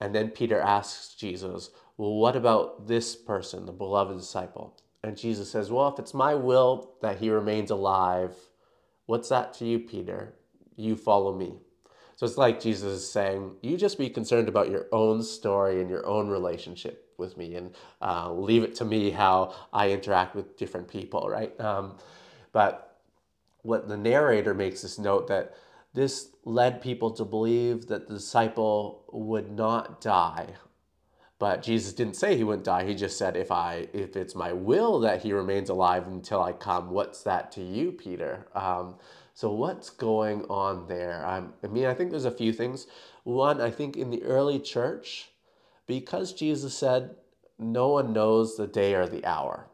[0.00, 4.76] and then Peter asks Jesus, Well, what about this person, the beloved disciple?
[5.04, 8.34] And Jesus says, Well, if it's my will that he remains alive,
[9.12, 10.32] what's that to you, Peter?
[10.74, 11.52] You follow me.
[12.16, 15.90] So it's like Jesus is saying, You just be concerned about your own story and
[15.90, 20.56] your own relationship with me, and uh, leave it to me how I interact with
[20.56, 21.52] different people, right?
[21.60, 21.98] Um,
[22.52, 23.00] but
[23.60, 25.56] what the narrator makes this note that
[25.92, 30.54] this led people to believe that the disciple would not die.
[31.42, 32.84] But Jesus didn't say he wouldn't die.
[32.84, 36.52] He just said, if I, if it's my will that he remains alive until I
[36.52, 38.46] come, what's that to you, Peter?
[38.54, 38.94] Um,
[39.34, 41.26] so what's going on there?
[41.26, 42.86] Um, I mean, I think there's a few things.
[43.24, 45.30] One, I think in the early church,
[45.88, 47.16] because Jesus said,
[47.58, 49.66] no one knows the day or the hour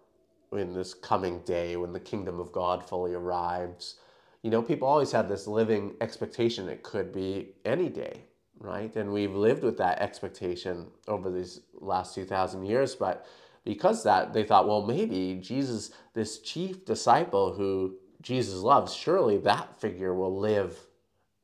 [0.52, 3.96] in this coming day when the kingdom of God fully arrives.
[4.40, 8.22] You know, people always had this living expectation it could be any day,
[8.60, 8.94] right?
[8.96, 12.94] And we've lived with that expectation over these last 2,000 years.
[12.94, 13.26] But
[13.64, 19.80] because that, they thought, well, maybe Jesus, this chief disciple who Jesus loves, surely that
[19.80, 20.78] figure will live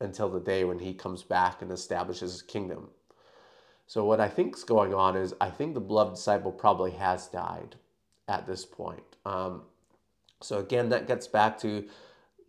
[0.01, 2.89] until the day when he comes back and establishes his kingdom.
[3.87, 7.29] So, what I think is going on is I think the beloved disciple probably has
[7.29, 7.77] died
[8.29, 9.05] at this point.
[9.25, 9.63] Um,
[10.41, 11.85] so again, that gets back to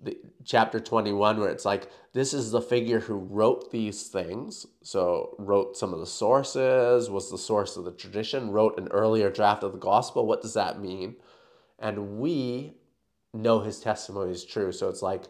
[0.02, 4.66] the, chapter 21 where it's like this is the figure who wrote these things.
[4.84, 9.30] So wrote some of the sources was the source of the tradition wrote an earlier
[9.30, 10.26] draft of the gospel.
[10.26, 11.16] What does that mean?
[11.80, 12.76] And we
[13.34, 14.72] know his testimony is true.
[14.72, 15.24] So it's like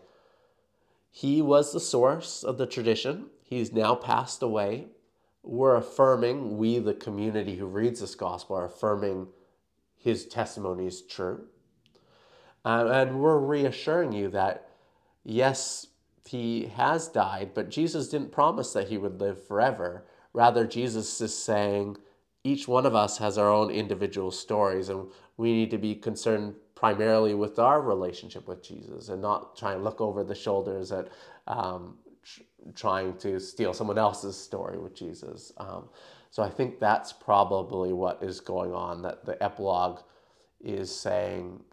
[1.10, 3.28] he was the source of the tradition.
[3.44, 4.88] He's now passed away.
[5.44, 9.28] We're affirming we the community who reads this gospel are affirming
[9.96, 11.48] his testimony is true
[12.66, 14.68] uh, and we're reassuring you that,
[15.24, 15.88] yes,
[16.28, 20.04] he has died, but Jesus didn't promise that he would live forever.
[20.34, 21.98] Rather, Jesus is saying
[22.44, 26.56] each one of us has our own individual stories, and we need to be concerned
[26.74, 31.10] primarily with our relationship with Jesus and not try and look over the shoulders at
[31.48, 32.42] um, tr-
[32.76, 35.54] trying to steal someone else's story with Jesus.
[35.58, 35.90] Um,
[36.32, 40.02] so I think that's probably what is going on, that the epilogue
[40.60, 41.64] is saying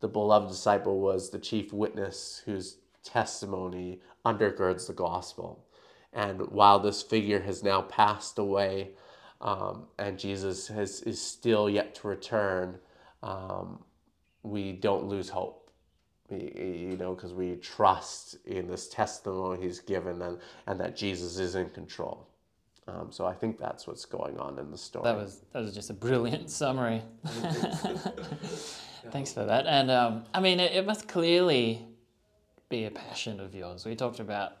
[0.00, 5.64] the beloved disciple was the chief witness whose testimony undergirds the gospel.
[6.12, 8.90] And while this figure has now passed away
[9.40, 12.78] um, and Jesus has, is still yet to return,
[13.22, 13.80] um,
[14.42, 15.70] we don't lose hope.
[16.30, 21.56] You know, because we trust in this testimony he's given and, and that Jesus is
[21.56, 22.29] in control.
[22.90, 25.04] Um, so I think that's what's going on in the story.
[25.04, 27.02] That was that was just a brilliant summary.
[29.10, 29.66] Thanks for that.
[29.66, 31.86] And um, I mean, it, it, must clearly
[32.68, 33.84] be a passion of yours.
[33.84, 34.52] We talked about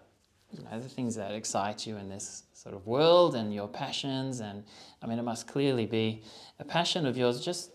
[0.50, 4.40] you know the things that excite you in this sort of world and your passions,
[4.40, 4.64] and
[5.02, 6.22] I mean, it must clearly be
[6.58, 7.70] a passion of yours, just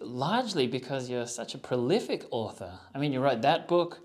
[0.00, 2.72] largely because you're such a prolific author.
[2.94, 4.00] I mean, you wrote that book.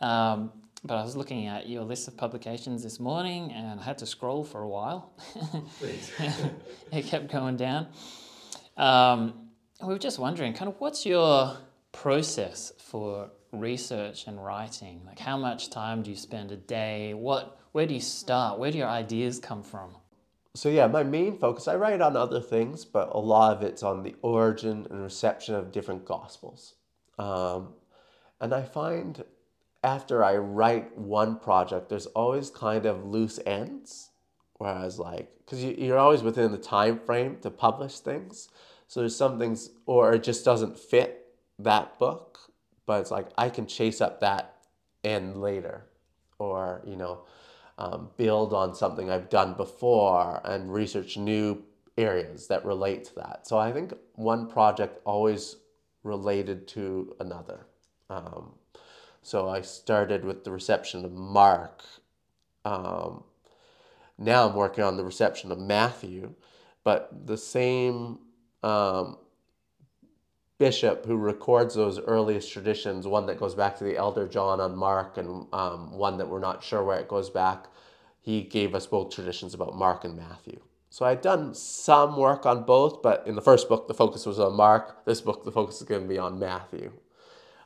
[0.00, 0.52] Um,
[0.84, 4.06] but I was looking at your list of publications this morning and I had to
[4.06, 5.12] scroll for a while.
[6.92, 7.86] it kept going down.
[8.76, 9.48] Um,
[9.80, 11.56] we were just wondering, kind of, what's your
[11.92, 15.02] process for research and writing?
[15.06, 17.14] Like, how much time do you spend a day?
[17.14, 18.58] What, where do you start?
[18.58, 19.96] Where do your ideas come from?
[20.54, 23.82] So yeah, my main focus, I write on other things, but a lot of it's
[23.82, 26.74] on the origin and reception of different gospels.
[27.18, 27.74] Um,
[28.40, 29.22] and I find
[29.82, 34.10] after I write one project, there's always kind of loose ends.
[34.54, 38.48] Whereas like, because you, you're always within the time frame to publish things.
[38.86, 41.26] So there's some things, or it just doesn't fit
[41.58, 42.38] that book,
[42.86, 44.56] but it's like I can chase up that
[45.02, 45.86] end later,
[46.38, 47.24] or you know,
[47.78, 51.62] um, build on something I've done before and research new
[51.96, 53.46] areas that relate to that.
[53.46, 55.56] So I think one project always
[56.04, 57.66] related to another.
[58.10, 58.52] Um,
[59.22, 61.82] so I started with the reception of Mark.
[62.64, 63.24] Um,
[64.18, 66.34] now I'm working on the reception of Matthew,
[66.84, 68.18] but the same
[68.62, 69.18] um,
[70.58, 74.76] bishop who records those earliest traditions, one that goes back to the elder John on
[74.76, 77.66] Mark, and um, one that we're not sure where it goes back,
[78.20, 80.60] he gave us both traditions about Mark and Matthew.
[80.88, 84.38] So I'd done some work on both, but in the first book, the focus was
[84.38, 85.04] on Mark.
[85.04, 86.92] This book, the focus is going to be on Matthew.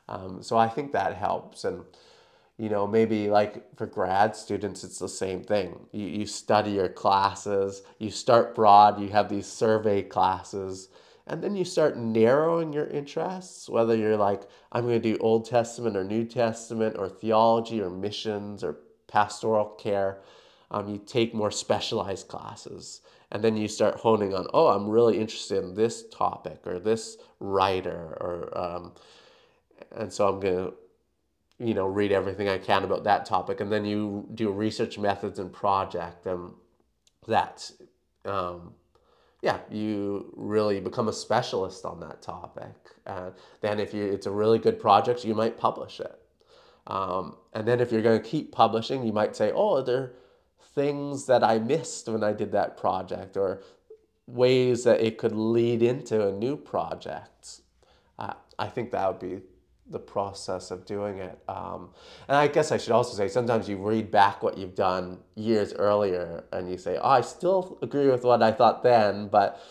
[0.09, 1.63] Um, so I think that helps.
[1.63, 1.83] And,
[2.57, 5.87] you know, maybe like for grad students, it's the same thing.
[5.91, 10.89] You, you study your classes, you start broad, you have these survey classes,
[11.27, 15.45] and then you start narrowing your interests, whether you're like, I'm going to do Old
[15.45, 20.21] Testament or New Testament or theology or missions or pastoral care.
[20.71, 25.19] Um, you take more specialized classes and then you start honing on oh i'm really
[25.19, 28.93] interested in this topic or this writer or um,
[29.95, 30.73] and so i'm going to
[31.59, 33.61] you know read everything i can about that topic.
[33.61, 36.53] And then you do research methods and project and
[37.27, 37.69] that
[38.25, 38.73] um,
[39.41, 42.75] yeah you really become a specialist on that topic.
[43.05, 43.31] Uh,
[43.61, 46.19] then if you it's a really good project you might publish it.
[46.85, 50.13] Um, and then if you're going to keep publishing you might say oh are there
[50.75, 53.63] things that i missed when i did that project or
[54.27, 57.61] ways that it could lead into a new project?
[58.19, 59.41] Uh, i think that would be
[59.89, 61.39] the process of doing it.
[61.47, 61.89] Um,
[62.27, 65.73] and I guess I should also say sometimes you read back what you've done years
[65.73, 69.61] earlier and you say, oh, I still agree with what I thought then, but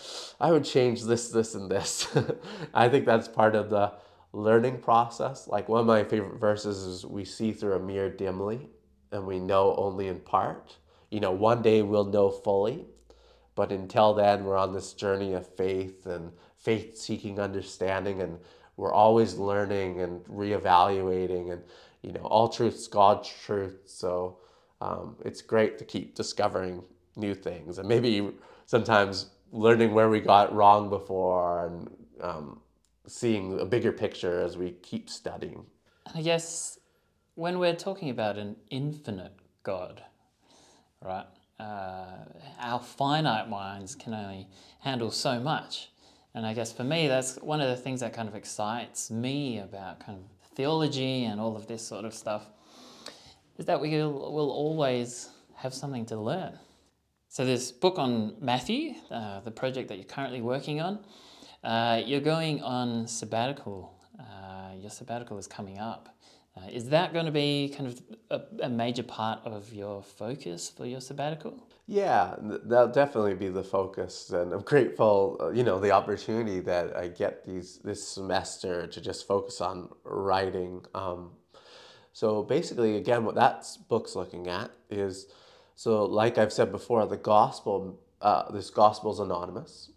[0.40, 2.08] I would change this, this, and this.
[2.74, 3.92] I think that's part of the
[4.32, 5.48] learning process.
[5.48, 8.70] Like one of my favorite verses is, We see through a mirror dimly
[9.12, 10.76] and we know only in part.
[11.10, 12.86] You know, one day we'll know fully,
[13.54, 18.38] but until then, we're on this journey of faith and faith seeking understanding and
[18.76, 21.62] we're always learning and reevaluating and
[22.02, 24.38] you know all truth's god's truth so
[24.80, 26.82] um, it's great to keep discovering
[27.16, 28.30] new things and maybe
[28.66, 32.60] sometimes learning where we got wrong before and um,
[33.06, 35.64] seeing a bigger picture as we keep studying
[36.14, 36.78] i guess
[37.36, 40.02] when we're talking about an infinite God,
[41.04, 41.26] right?
[41.58, 42.24] Uh,
[42.60, 44.48] our finite minds can only
[44.80, 45.90] handle so much.
[46.36, 49.58] And I guess for me, that's one of the things that kind of excites me
[49.58, 52.44] about kind of theology and all of this sort of stuff
[53.56, 56.58] is that we will, always have something to learn.
[57.30, 60.98] So, this book on Matthew, uh, the project that you're currently working on,
[61.64, 63.94] uh, you're going on sabbatical.
[64.20, 66.14] Uh, your sabbatical is coming up.
[66.54, 70.68] Uh, is that going to be kind of a, a, major part of your focus
[70.68, 71.65] for your sabbatical?
[71.88, 76.96] Yeah, that'll definitely be the focus, and I'm grateful, uh, you know, the opportunity that
[76.96, 80.84] I get these this semester to just focus on writing.
[80.96, 81.30] Um,
[82.12, 85.26] so basically, again, what that book's looking at is,
[85.76, 89.92] so like I've said before, the gospel, uh, this gospel's anonymous.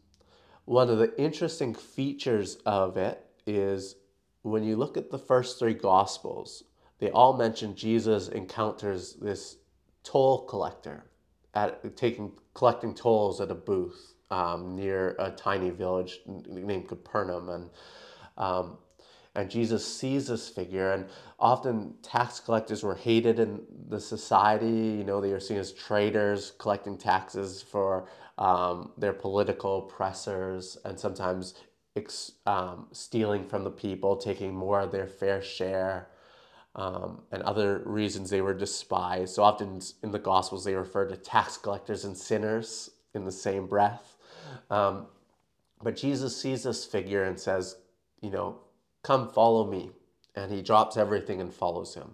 [0.65, 3.95] One of the interesting features of it is
[4.43, 6.65] when you look at the first three gospels,
[6.99, 9.57] they all mention Jesus encounters this
[10.03, 11.09] toll collector
[11.53, 17.69] at taking collecting tolls at a booth um, near a tiny village named Capernaum, and
[18.37, 18.77] um,
[19.35, 21.05] and Jesus sees this figure, and
[21.39, 24.67] often tax collectors were hated in the society.
[24.97, 30.99] You know, they were seen as traitors, collecting taxes for um, their political oppressors, and
[30.99, 31.55] sometimes
[31.95, 36.09] ex, um, stealing from the people, taking more of their fair share,
[36.79, 39.35] um, and other reasons they were despised.
[39.35, 43.67] So often in the Gospels, they refer to tax collectors and sinners in the same
[43.67, 44.15] breath.
[44.69, 45.07] Um,
[45.83, 47.75] but Jesus sees this figure and says,
[48.21, 48.59] you know,
[49.03, 49.91] come follow me.
[50.35, 52.13] And he drops everything and follows him.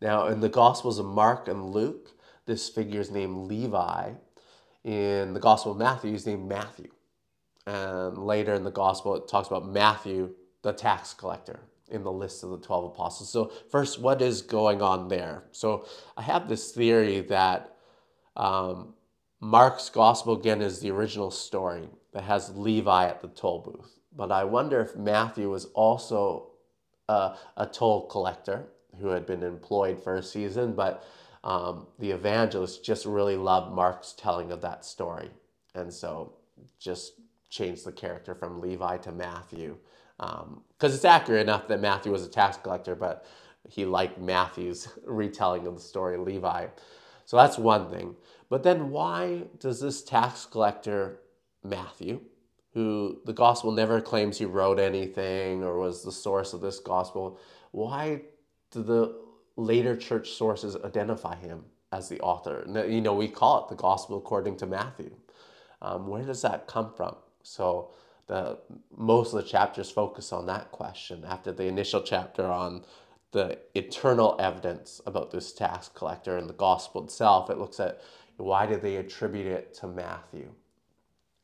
[0.00, 2.12] Now, in the Gospels of Mark and Luke,
[2.46, 4.12] this figure is named Levi.
[4.84, 6.88] In the Gospel of Matthew, he's named Matthew.
[7.66, 10.30] And later in the gospel, it talks about Matthew,
[10.62, 11.60] the tax collector,
[11.90, 13.30] in the list of the 12 apostles.
[13.30, 15.44] So, first, what is going on there?
[15.52, 15.86] So,
[16.16, 17.74] I have this theory that
[18.36, 18.94] um,
[19.40, 23.98] Mark's gospel, again, is the original story that has Levi at the toll booth.
[24.16, 26.50] But I wonder if Matthew was also
[27.08, 28.66] uh, a toll collector
[29.00, 31.04] who had been employed for a season, but
[31.44, 35.30] um, the evangelist just really loved Mark's telling of that story.
[35.74, 36.34] And so
[36.80, 37.12] just
[37.48, 39.76] changed the character from Levi to Matthew
[40.18, 43.24] because um, it's accurate enough that Matthew was a tax collector, but
[43.68, 46.66] he liked Matthew's retelling of the story Levi.
[47.24, 48.16] So that's one thing.
[48.48, 51.20] But then why does this tax collector,
[51.62, 52.20] Matthew,
[52.72, 57.38] who the gospel never claims he wrote anything or was the source of this gospel,
[57.72, 58.22] why
[58.70, 59.20] do the
[59.56, 62.64] later church sources identify him as the author?
[62.88, 65.14] You know, we call it the gospel according to Matthew.
[65.82, 67.16] Um, where does that come from?
[67.42, 67.90] So
[68.28, 68.58] the
[68.96, 71.24] most of the chapters focus on that question.
[71.26, 72.84] After the initial chapter on
[73.32, 78.00] the eternal evidence about this tax collector and the gospel itself, it looks at
[78.36, 80.52] why did they attribute it to Matthew?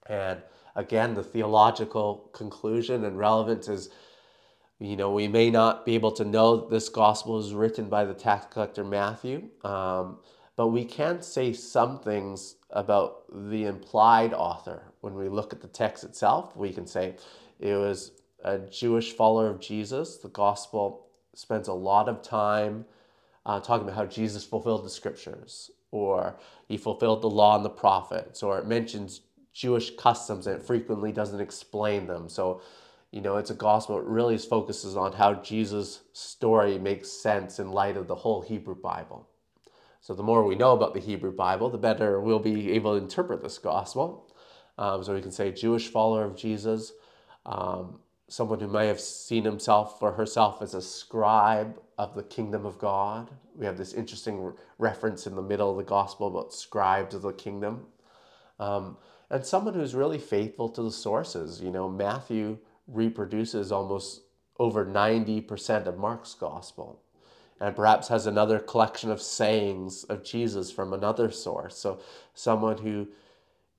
[0.07, 0.43] And
[0.77, 3.91] again, the theological conclusion and relevance is
[4.81, 8.05] you know, we may not be able to know that this gospel is written by
[8.05, 10.19] the tax collector Matthew, um,
[10.57, 14.83] but we can say some things about the implied author.
[15.05, 17.17] When we look at the text itself, we can say
[17.61, 20.17] it was a Jewish follower of Jesus.
[20.17, 22.87] The gospel spends a lot of time
[23.45, 26.37] uh, talking about how Jesus fulfilled the scriptures, or
[26.69, 29.21] he fulfilled the law and the prophets, or it mentions
[29.53, 32.27] Jewish customs and it frequently doesn't explain them.
[32.27, 32.63] So,
[33.11, 37.73] you know, it's a gospel that really focuses on how Jesus' story makes sense in
[37.73, 39.29] light of the whole Hebrew Bible.
[40.01, 43.05] So the more we know about the Hebrew Bible, the better we'll be able to
[43.05, 44.31] interpret this gospel.
[44.79, 46.93] Um, so we can say Jewish follower of Jesus,
[47.47, 52.67] um, someone who may have seen himself or herself as a scribe of the kingdom
[52.67, 53.31] of God.
[53.55, 57.23] We have this interesting re- reference in the middle of the gospel about scribes of
[57.23, 57.87] the kingdom.
[58.59, 58.97] Um,
[59.31, 61.61] and someone who's really faithful to the sources.
[61.61, 64.23] You know, Matthew reproduces almost
[64.59, 67.01] over 90% of Mark's gospel
[67.61, 71.77] and perhaps has another collection of sayings of Jesus from another source.
[71.77, 72.01] So,
[72.35, 73.09] someone who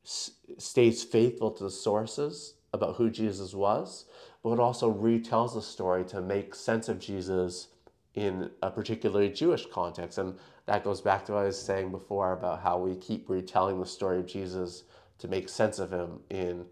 [0.06, 4.06] s- stays faithful to the sources about who Jesus was,
[4.44, 7.70] but also retells the story to make sense of Jesus
[8.14, 10.18] in a particularly Jewish context.
[10.18, 10.36] And
[10.68, 13.86] that goes back to what I was saying before about how we keep retelling the
[13.86, 14.84] story of Jesus
[15.20, 16.66] to make sense of him in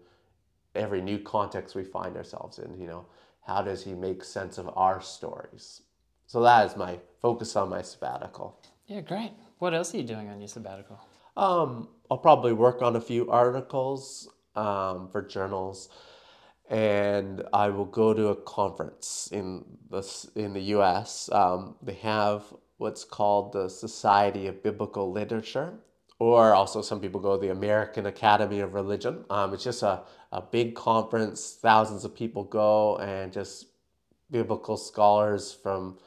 [0.74, 2.78] every new context we find ourselves in.
[2.78, 3.06] You know,
[3.46, 5.82] how does he make sense of our stories?
[6.26, 8.58] So that is my focus on my sabbatical.
[8.86, 9.32] Yeah, great.
[9.58, 10.98] What else are you doing on your sabbatical?
[11.36, 15.88] Um, I'll probably work on a few articles um, for journals.
[16.70, 20.02] and I will go to a conference in the
[20.34, 21.28] in the U.S.
[21.32, 22.44] Um, they have
[22.78, 25.74] what's called the Society of Biblical Literature,
[26.18, 29.24] or also some people go to the American Academy of Religion.
[29.30, 30.02] Um, it's just a,
[30.32, 33.66] a big conference, thousands of people go, and just
[34.30, 35.98] biblical scholars from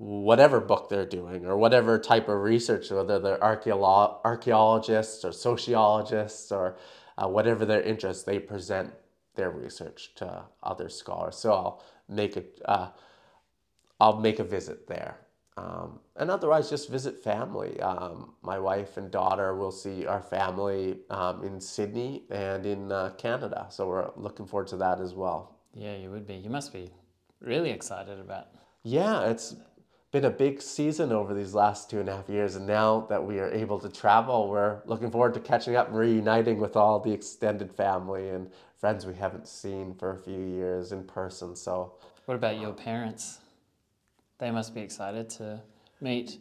[0.00, 6.50] whatever book they're doing or whatever type of research, whether they're archeolo- archaeologists or sociologists
[6.50, 6.78] or
[7.18, 8.90] uh, whatever their interest, they present
[9.34, 11.36] their research to other scholars.
[11.36, 12.88] So I'll make a, uh,
[14.00, 15.18] I'll make a visit there.
[15.58, 17.78] Um, and otherwise, just visit family.
[17.82, 23.10] Um, my wife and daughter will see our family um, in Sydney and in uh,
[23.18, 23.66] Canada.
[23.68, 25.58] So we're looking forward to that as well.
[25.74, 26.36] Yeah, you would be.
[26.36, 26.90] You must be
[27.42, 28.46] really excited about.
[28.82, 29.56] Yeah, it's
[30.12, 33.24] been a big season over these last two and a half years, and now that
[33.24, 36.98] we are able to travel, we're looking forward to catching up and reuniting with all
[36.98, 41.54] the extended family and friends we haven't seen for a few years in person.
[41.54, 41.94] So,
[42.24, 43.38] what about your parents?
[44.38, 45.60] They must be excited to
[46.00, 46.38] meet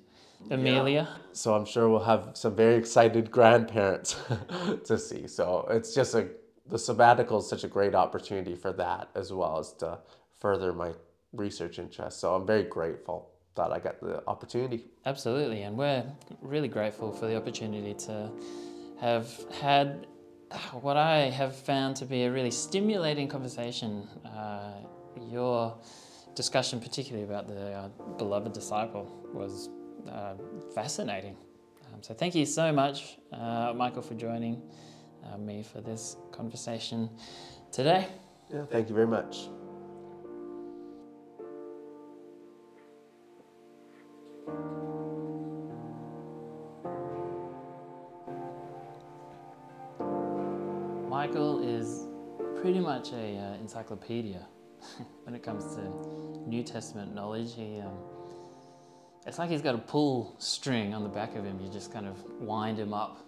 [0.50, 1.08] Amelia.
[1.10, 1.18] Yeah.
[1.34, 4.16] So I'm sure we'll have some very excited grandparents
[4.86, 5.28] to see.
[5.28, 6.30] So it's just a
[6.68, 9.98] the sabbatical is such a great opportunity for that as well as to
[10.40, 10.92] further my
[11.34, 12.22] research interests.
[12.22, 14.86] So I'm very grateful that I got the opportunity.
[15.06, 16.04] Absolutely, and we're
[16.42, 18.32] really grateful for the opportunity to
[19.00, 19.28] have
[19.62, 20.08] had
[20.82, 24.08] what I have found to be a really stimulating conversation.
[24.26, 24.72] Uh,
[25.30, 25.78] your
[26.36, 27.88] discussion, particularly about the uh,
[28.18, 29.70] beloved disciple, was
[30.10, 30.34] uh,
[30.74, 31.36] fascinating.
[31.88, 34.62] Um, so, thank you so much, uh, Michael, for joining
[35.26, 37.10] uh, me for this conversation
[37.72, 38.08] today.
[38.52, 39.50] Yeah, thank you very much.
[51.10, 52.08] Michael is
[52.62, 54.48] pretty much a uh, encyclopedia
[55.24, 55.82] when it comes to
[56.50, 57.54] New Testament knowledge.
[57.56, 57.98] He, um,
[59.28, 61.60] it's like he's got a pull string on the back of him.
[61.60, 63.20] You just kind of wind him up,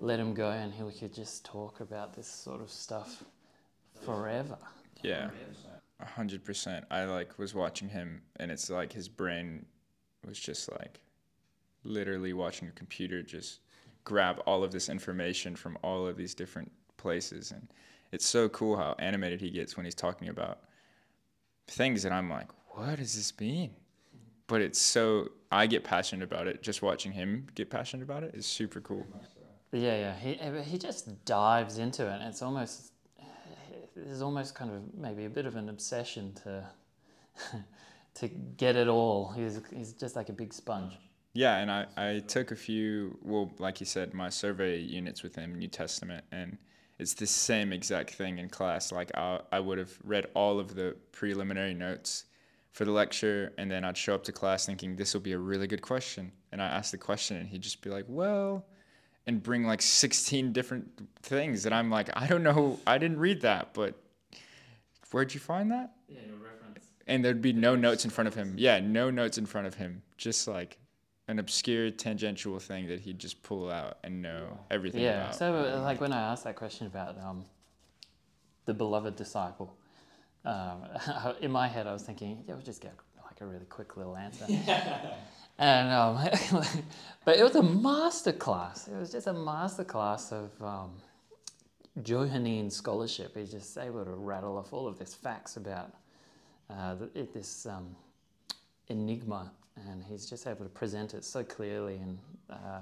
[0.00, 3.22] let him go, and he could just talk about this sort of stuff
[4.04, 4.58] forever.
[5.02, 5.30] Yeah,
[6.02, 6.84] hundred percent.
[6.90, 9.66] I like was watching him, and it's like his brain
[10.26, 11.00] was just like
[11.84, 13.60] literally watching a computer just
[14.04, 17.68] grab all of this information from all of these different places and
[18.12, 20.60] it's so cool how animated he gets when he's talking about
[21.68, 23.70] things that I'm like, what does this mean?
[24.46, 26.62] But it's so I get passionate about it.
[26.62, 29.06] Just watching him get passionate about it is super cool.
[29.72, 30.62] Yeah, yeah.
[30.62, 32.20] He he just dives into it.
[32.22, 32.92] It's almost
[33.96, 36.64] there's almost kind of maybe a bit of an obsession to
[38.16, 39.32] to get it all.
[39.32, 40.98] He's he's just like a big sponge.
[41.34, 45.34] Yeah, and I, I took a few well, like you said, my survey units with
[45.36, 46.56] him, New Testament, and
[46.98, 48.90] it's the same exact thing in class.
[48.90, 52.24] Like I, I would have read all of the preliminary notes
[52.72, 55.38] for the lecture, and then I'd show up to class thinking this will be a
[55.38, 58.64] really good question, and I ask the question, and he'd just be like, "Well,"
[59.26, 60.88] and bring like 16 different
[61.20, 63.94] things, and I'm like, "I don't know, I didn't read that, but
[65.10, 66.65] where'd you find that?" Yeah, no reference.
[67.06, 68.54] And there'd be no notes in front of him.
[68.56, 70.02] Yeah, no notes in front of him.
[70.16, 70.78] Just like
[71.28, 75.24] an obscure tangential thing that he'd just pull out and know everything yeah.
[75.24, 75.34] about.
[75.34, 77.44] So, like when I asked that question about um,
[78.64, 79.76] the beloved disciple,
[80.44, 80.84] um,
[81.40, 82.94] in my head I was thinking, yeah, we'll just get
[83.24, 84.46] like a really quick little answer.
[85.58, 86.18] and um,
[87.24, 88.88] but it was a master class.
[88.88, 90.92] It was just a master class of um,
[92.02, 93.36] Johannine scholarship.
[93.36, 95.92] He's just able to rattle off all of this facts about
[96.70, 96.96] uh,
[97.32, 97.94] this um,
[98.88, 99.50] enigma
[99.88, 102.18] and he's just able to present it so clearly and
[102.50, 102.80] uh,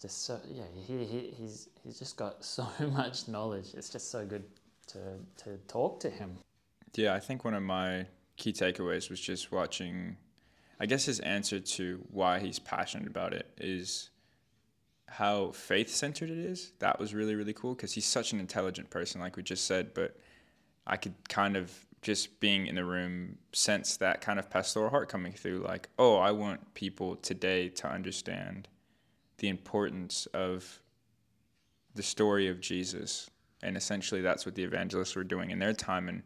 [0.00, 3.74] just so yeah he, he, he's he's just got so much knowledge.
[3.74, 4.44] It's just so good
[4.88, 4.98] to
[5.44, 6.36] to talk to him.
[6.94, 8.06] Yeah i think one of my
[8.36, 10.16] key takeaways was just watching
[10.80, 14.10] i guess his answer to why he's passionate about it is
[15.12, 16.72] how faith centered it is.
[16.78, 19.94] That was really really cool because he's such an intelligent person like we just said
[19.94, 20.16] but
[20.86, 21.72] i could kind of
[22.02, 26.16] just being in the room sense that kind of pastoral heart coming through like oh
[26.16, 28.68] i want people today to understand
[29.38, 30.80] the importance of
[31.94, 33.30] the story of jesus.
[33.62, 36.22] And essentially that's what the evangelists were doing in their time and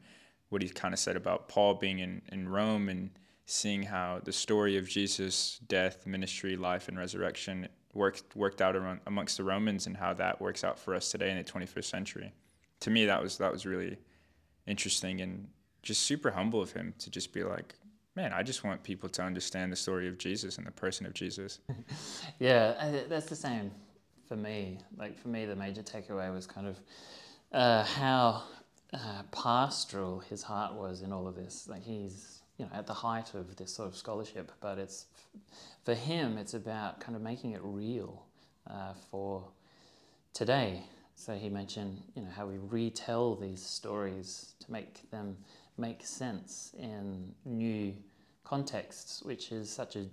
[0.50, 3.10] what he kind of said about paul being in, in rome and
[3.46, 9.00] seeing how the story of jesus death ministry life and resurrection worked worked out around,
[9.06, 12.32] amongst the romans and how that works out for us today in the 21st century.
[12.80, 13.98] To me that was that was really
[14.66, 15.48] interesting and
[15.84, 17.74] just super humble of him to just be like,
[18.16, 21.14] man, I just want people to understand the story of Jesus and the person of
[21.14, 21.60] Jesus.
[22.38, 23.70] yeah, that's the same
[24.28, 24.78] for me.
[24.96, 26.78] Like for me, the major takeaway was kind of
[27.52, 28.42] uh, how
[28.92, 31.68] uh, pastoral his heart was in all of this.
[31.68, 35.06] Like he's you know at the height of this sort of scholarship, but it's
[35.84, 38.24] for him it's about kind of making it real
[38.70, 39.44] uh, for
[40.32, 40.84] today.
[41.16, 45.36] So he mentioned you know how we retell these stories to make them
[45.76, 47.94] make sense in new
[48.44, 50.06] contexts, which is such a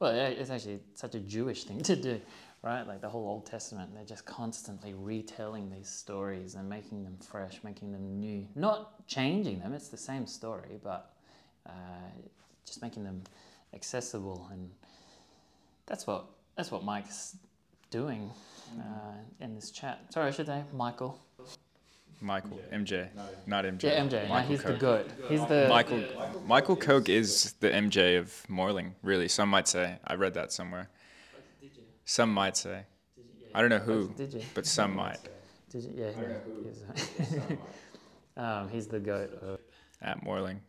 [0.00, 2.20] well, it's actually such a Jewish thing to do,
[2.62, 2.86] right?
[2.86, 7.60] Like the whole Old Testament, they're just constantly retelling these stories and making them fresh,
[7.62, 8.46] making them new.
[8.54, 11.12] Not changing them, it's the same story, but
[11.66, 11.70] uh,
[12.64, 13.22] just making them
[13.74, 14.48] accessible.
[14.50, 14.70] And
[15.86, 16.24] that's what
[16.56, 17.36] that's what Mike's
[17.90, 18.30] doing
[18.78, 20.00] uh, in this chat.
[20.10, 21.18] Sorry, I should say Michael.
[22.20, 23.08] Michael, MJ,
[23.46, 23.82] not MJ.
[23.84, 24.22] Yeah, MJ.
[24.24, 24.78] No, Michael he's the Kok.
[24.80, 25.10] goat.
[25.28, 26.04] He's the Michael
[26.46, 29.28] Michael Kok is the MJ of Morling, really.
[29.28, 29.98] Some might say.
[30.06, 30.90] I read that somewhere.
[32.04, 32.82] Some might say.
[33.54, 34.42] I don't know who, Did you?
[34.54, 35.18] but some might.
[35.70, 35.92] Did you?
[35.96, 36.10] Yeah.
[36.64, 37.38] He's,
[38.36, 39.30] um, he's the goat.
[39.42, 39.60] Of,
[40.02, 40.60] At Morling.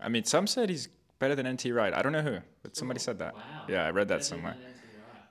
[0.00, 0.88] I mean, some said he's
[1.18, 1.92] better than NT Wright.
[1.94, 3.34] I don't know who, but somebody said that.
[3.68, 4.56] Yeah, I read that somewhere.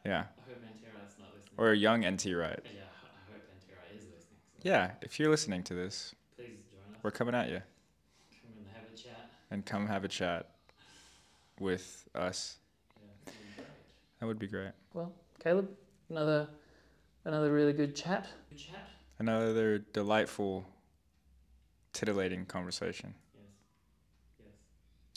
[0.06, 0.12] Yeah.
[0.14, 0.26] I hope
[0.62, 1.54] NT Wright's not listening.
[1.58, 2.60] Or a young NT Wright.
[2.64, 4.40] Yeah, I hope NT Wright is listening.
[4.55, 7.00] So Yeah, if you're listening to this, please join us.
[7.04, 7.62] we're coming at you.
[8.42, 9.30] Come and have a chat.
[9.52, 10.50] And come have a chat
[11.60, 12.58] with us.
[12.98, 13.68] Yeah, it'd be great.
[14.20, 14.72] That would be great.
[14.96, 15.70] Well, Caleb,
[16.10, 16.48] another
[17.26, 18.28] another really good chat.
[18.50, 18.90] Good chat.
[19.20, 20.66] Another delightful,
[21.94, 23.14] titillating conversation.
[23.36, 23.44] Yes.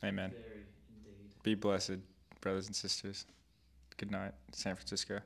[0.03, 0.11] Yes.
[0.11, 0.31] Amen.
[0.31, 0.67] Very
[1.07, 1.43] indeed.
[1.43, 2.01] Be blessed,
[2.43, 3.25] brothers and sisters.
[3.97, 5.21] Good night, San Francisco.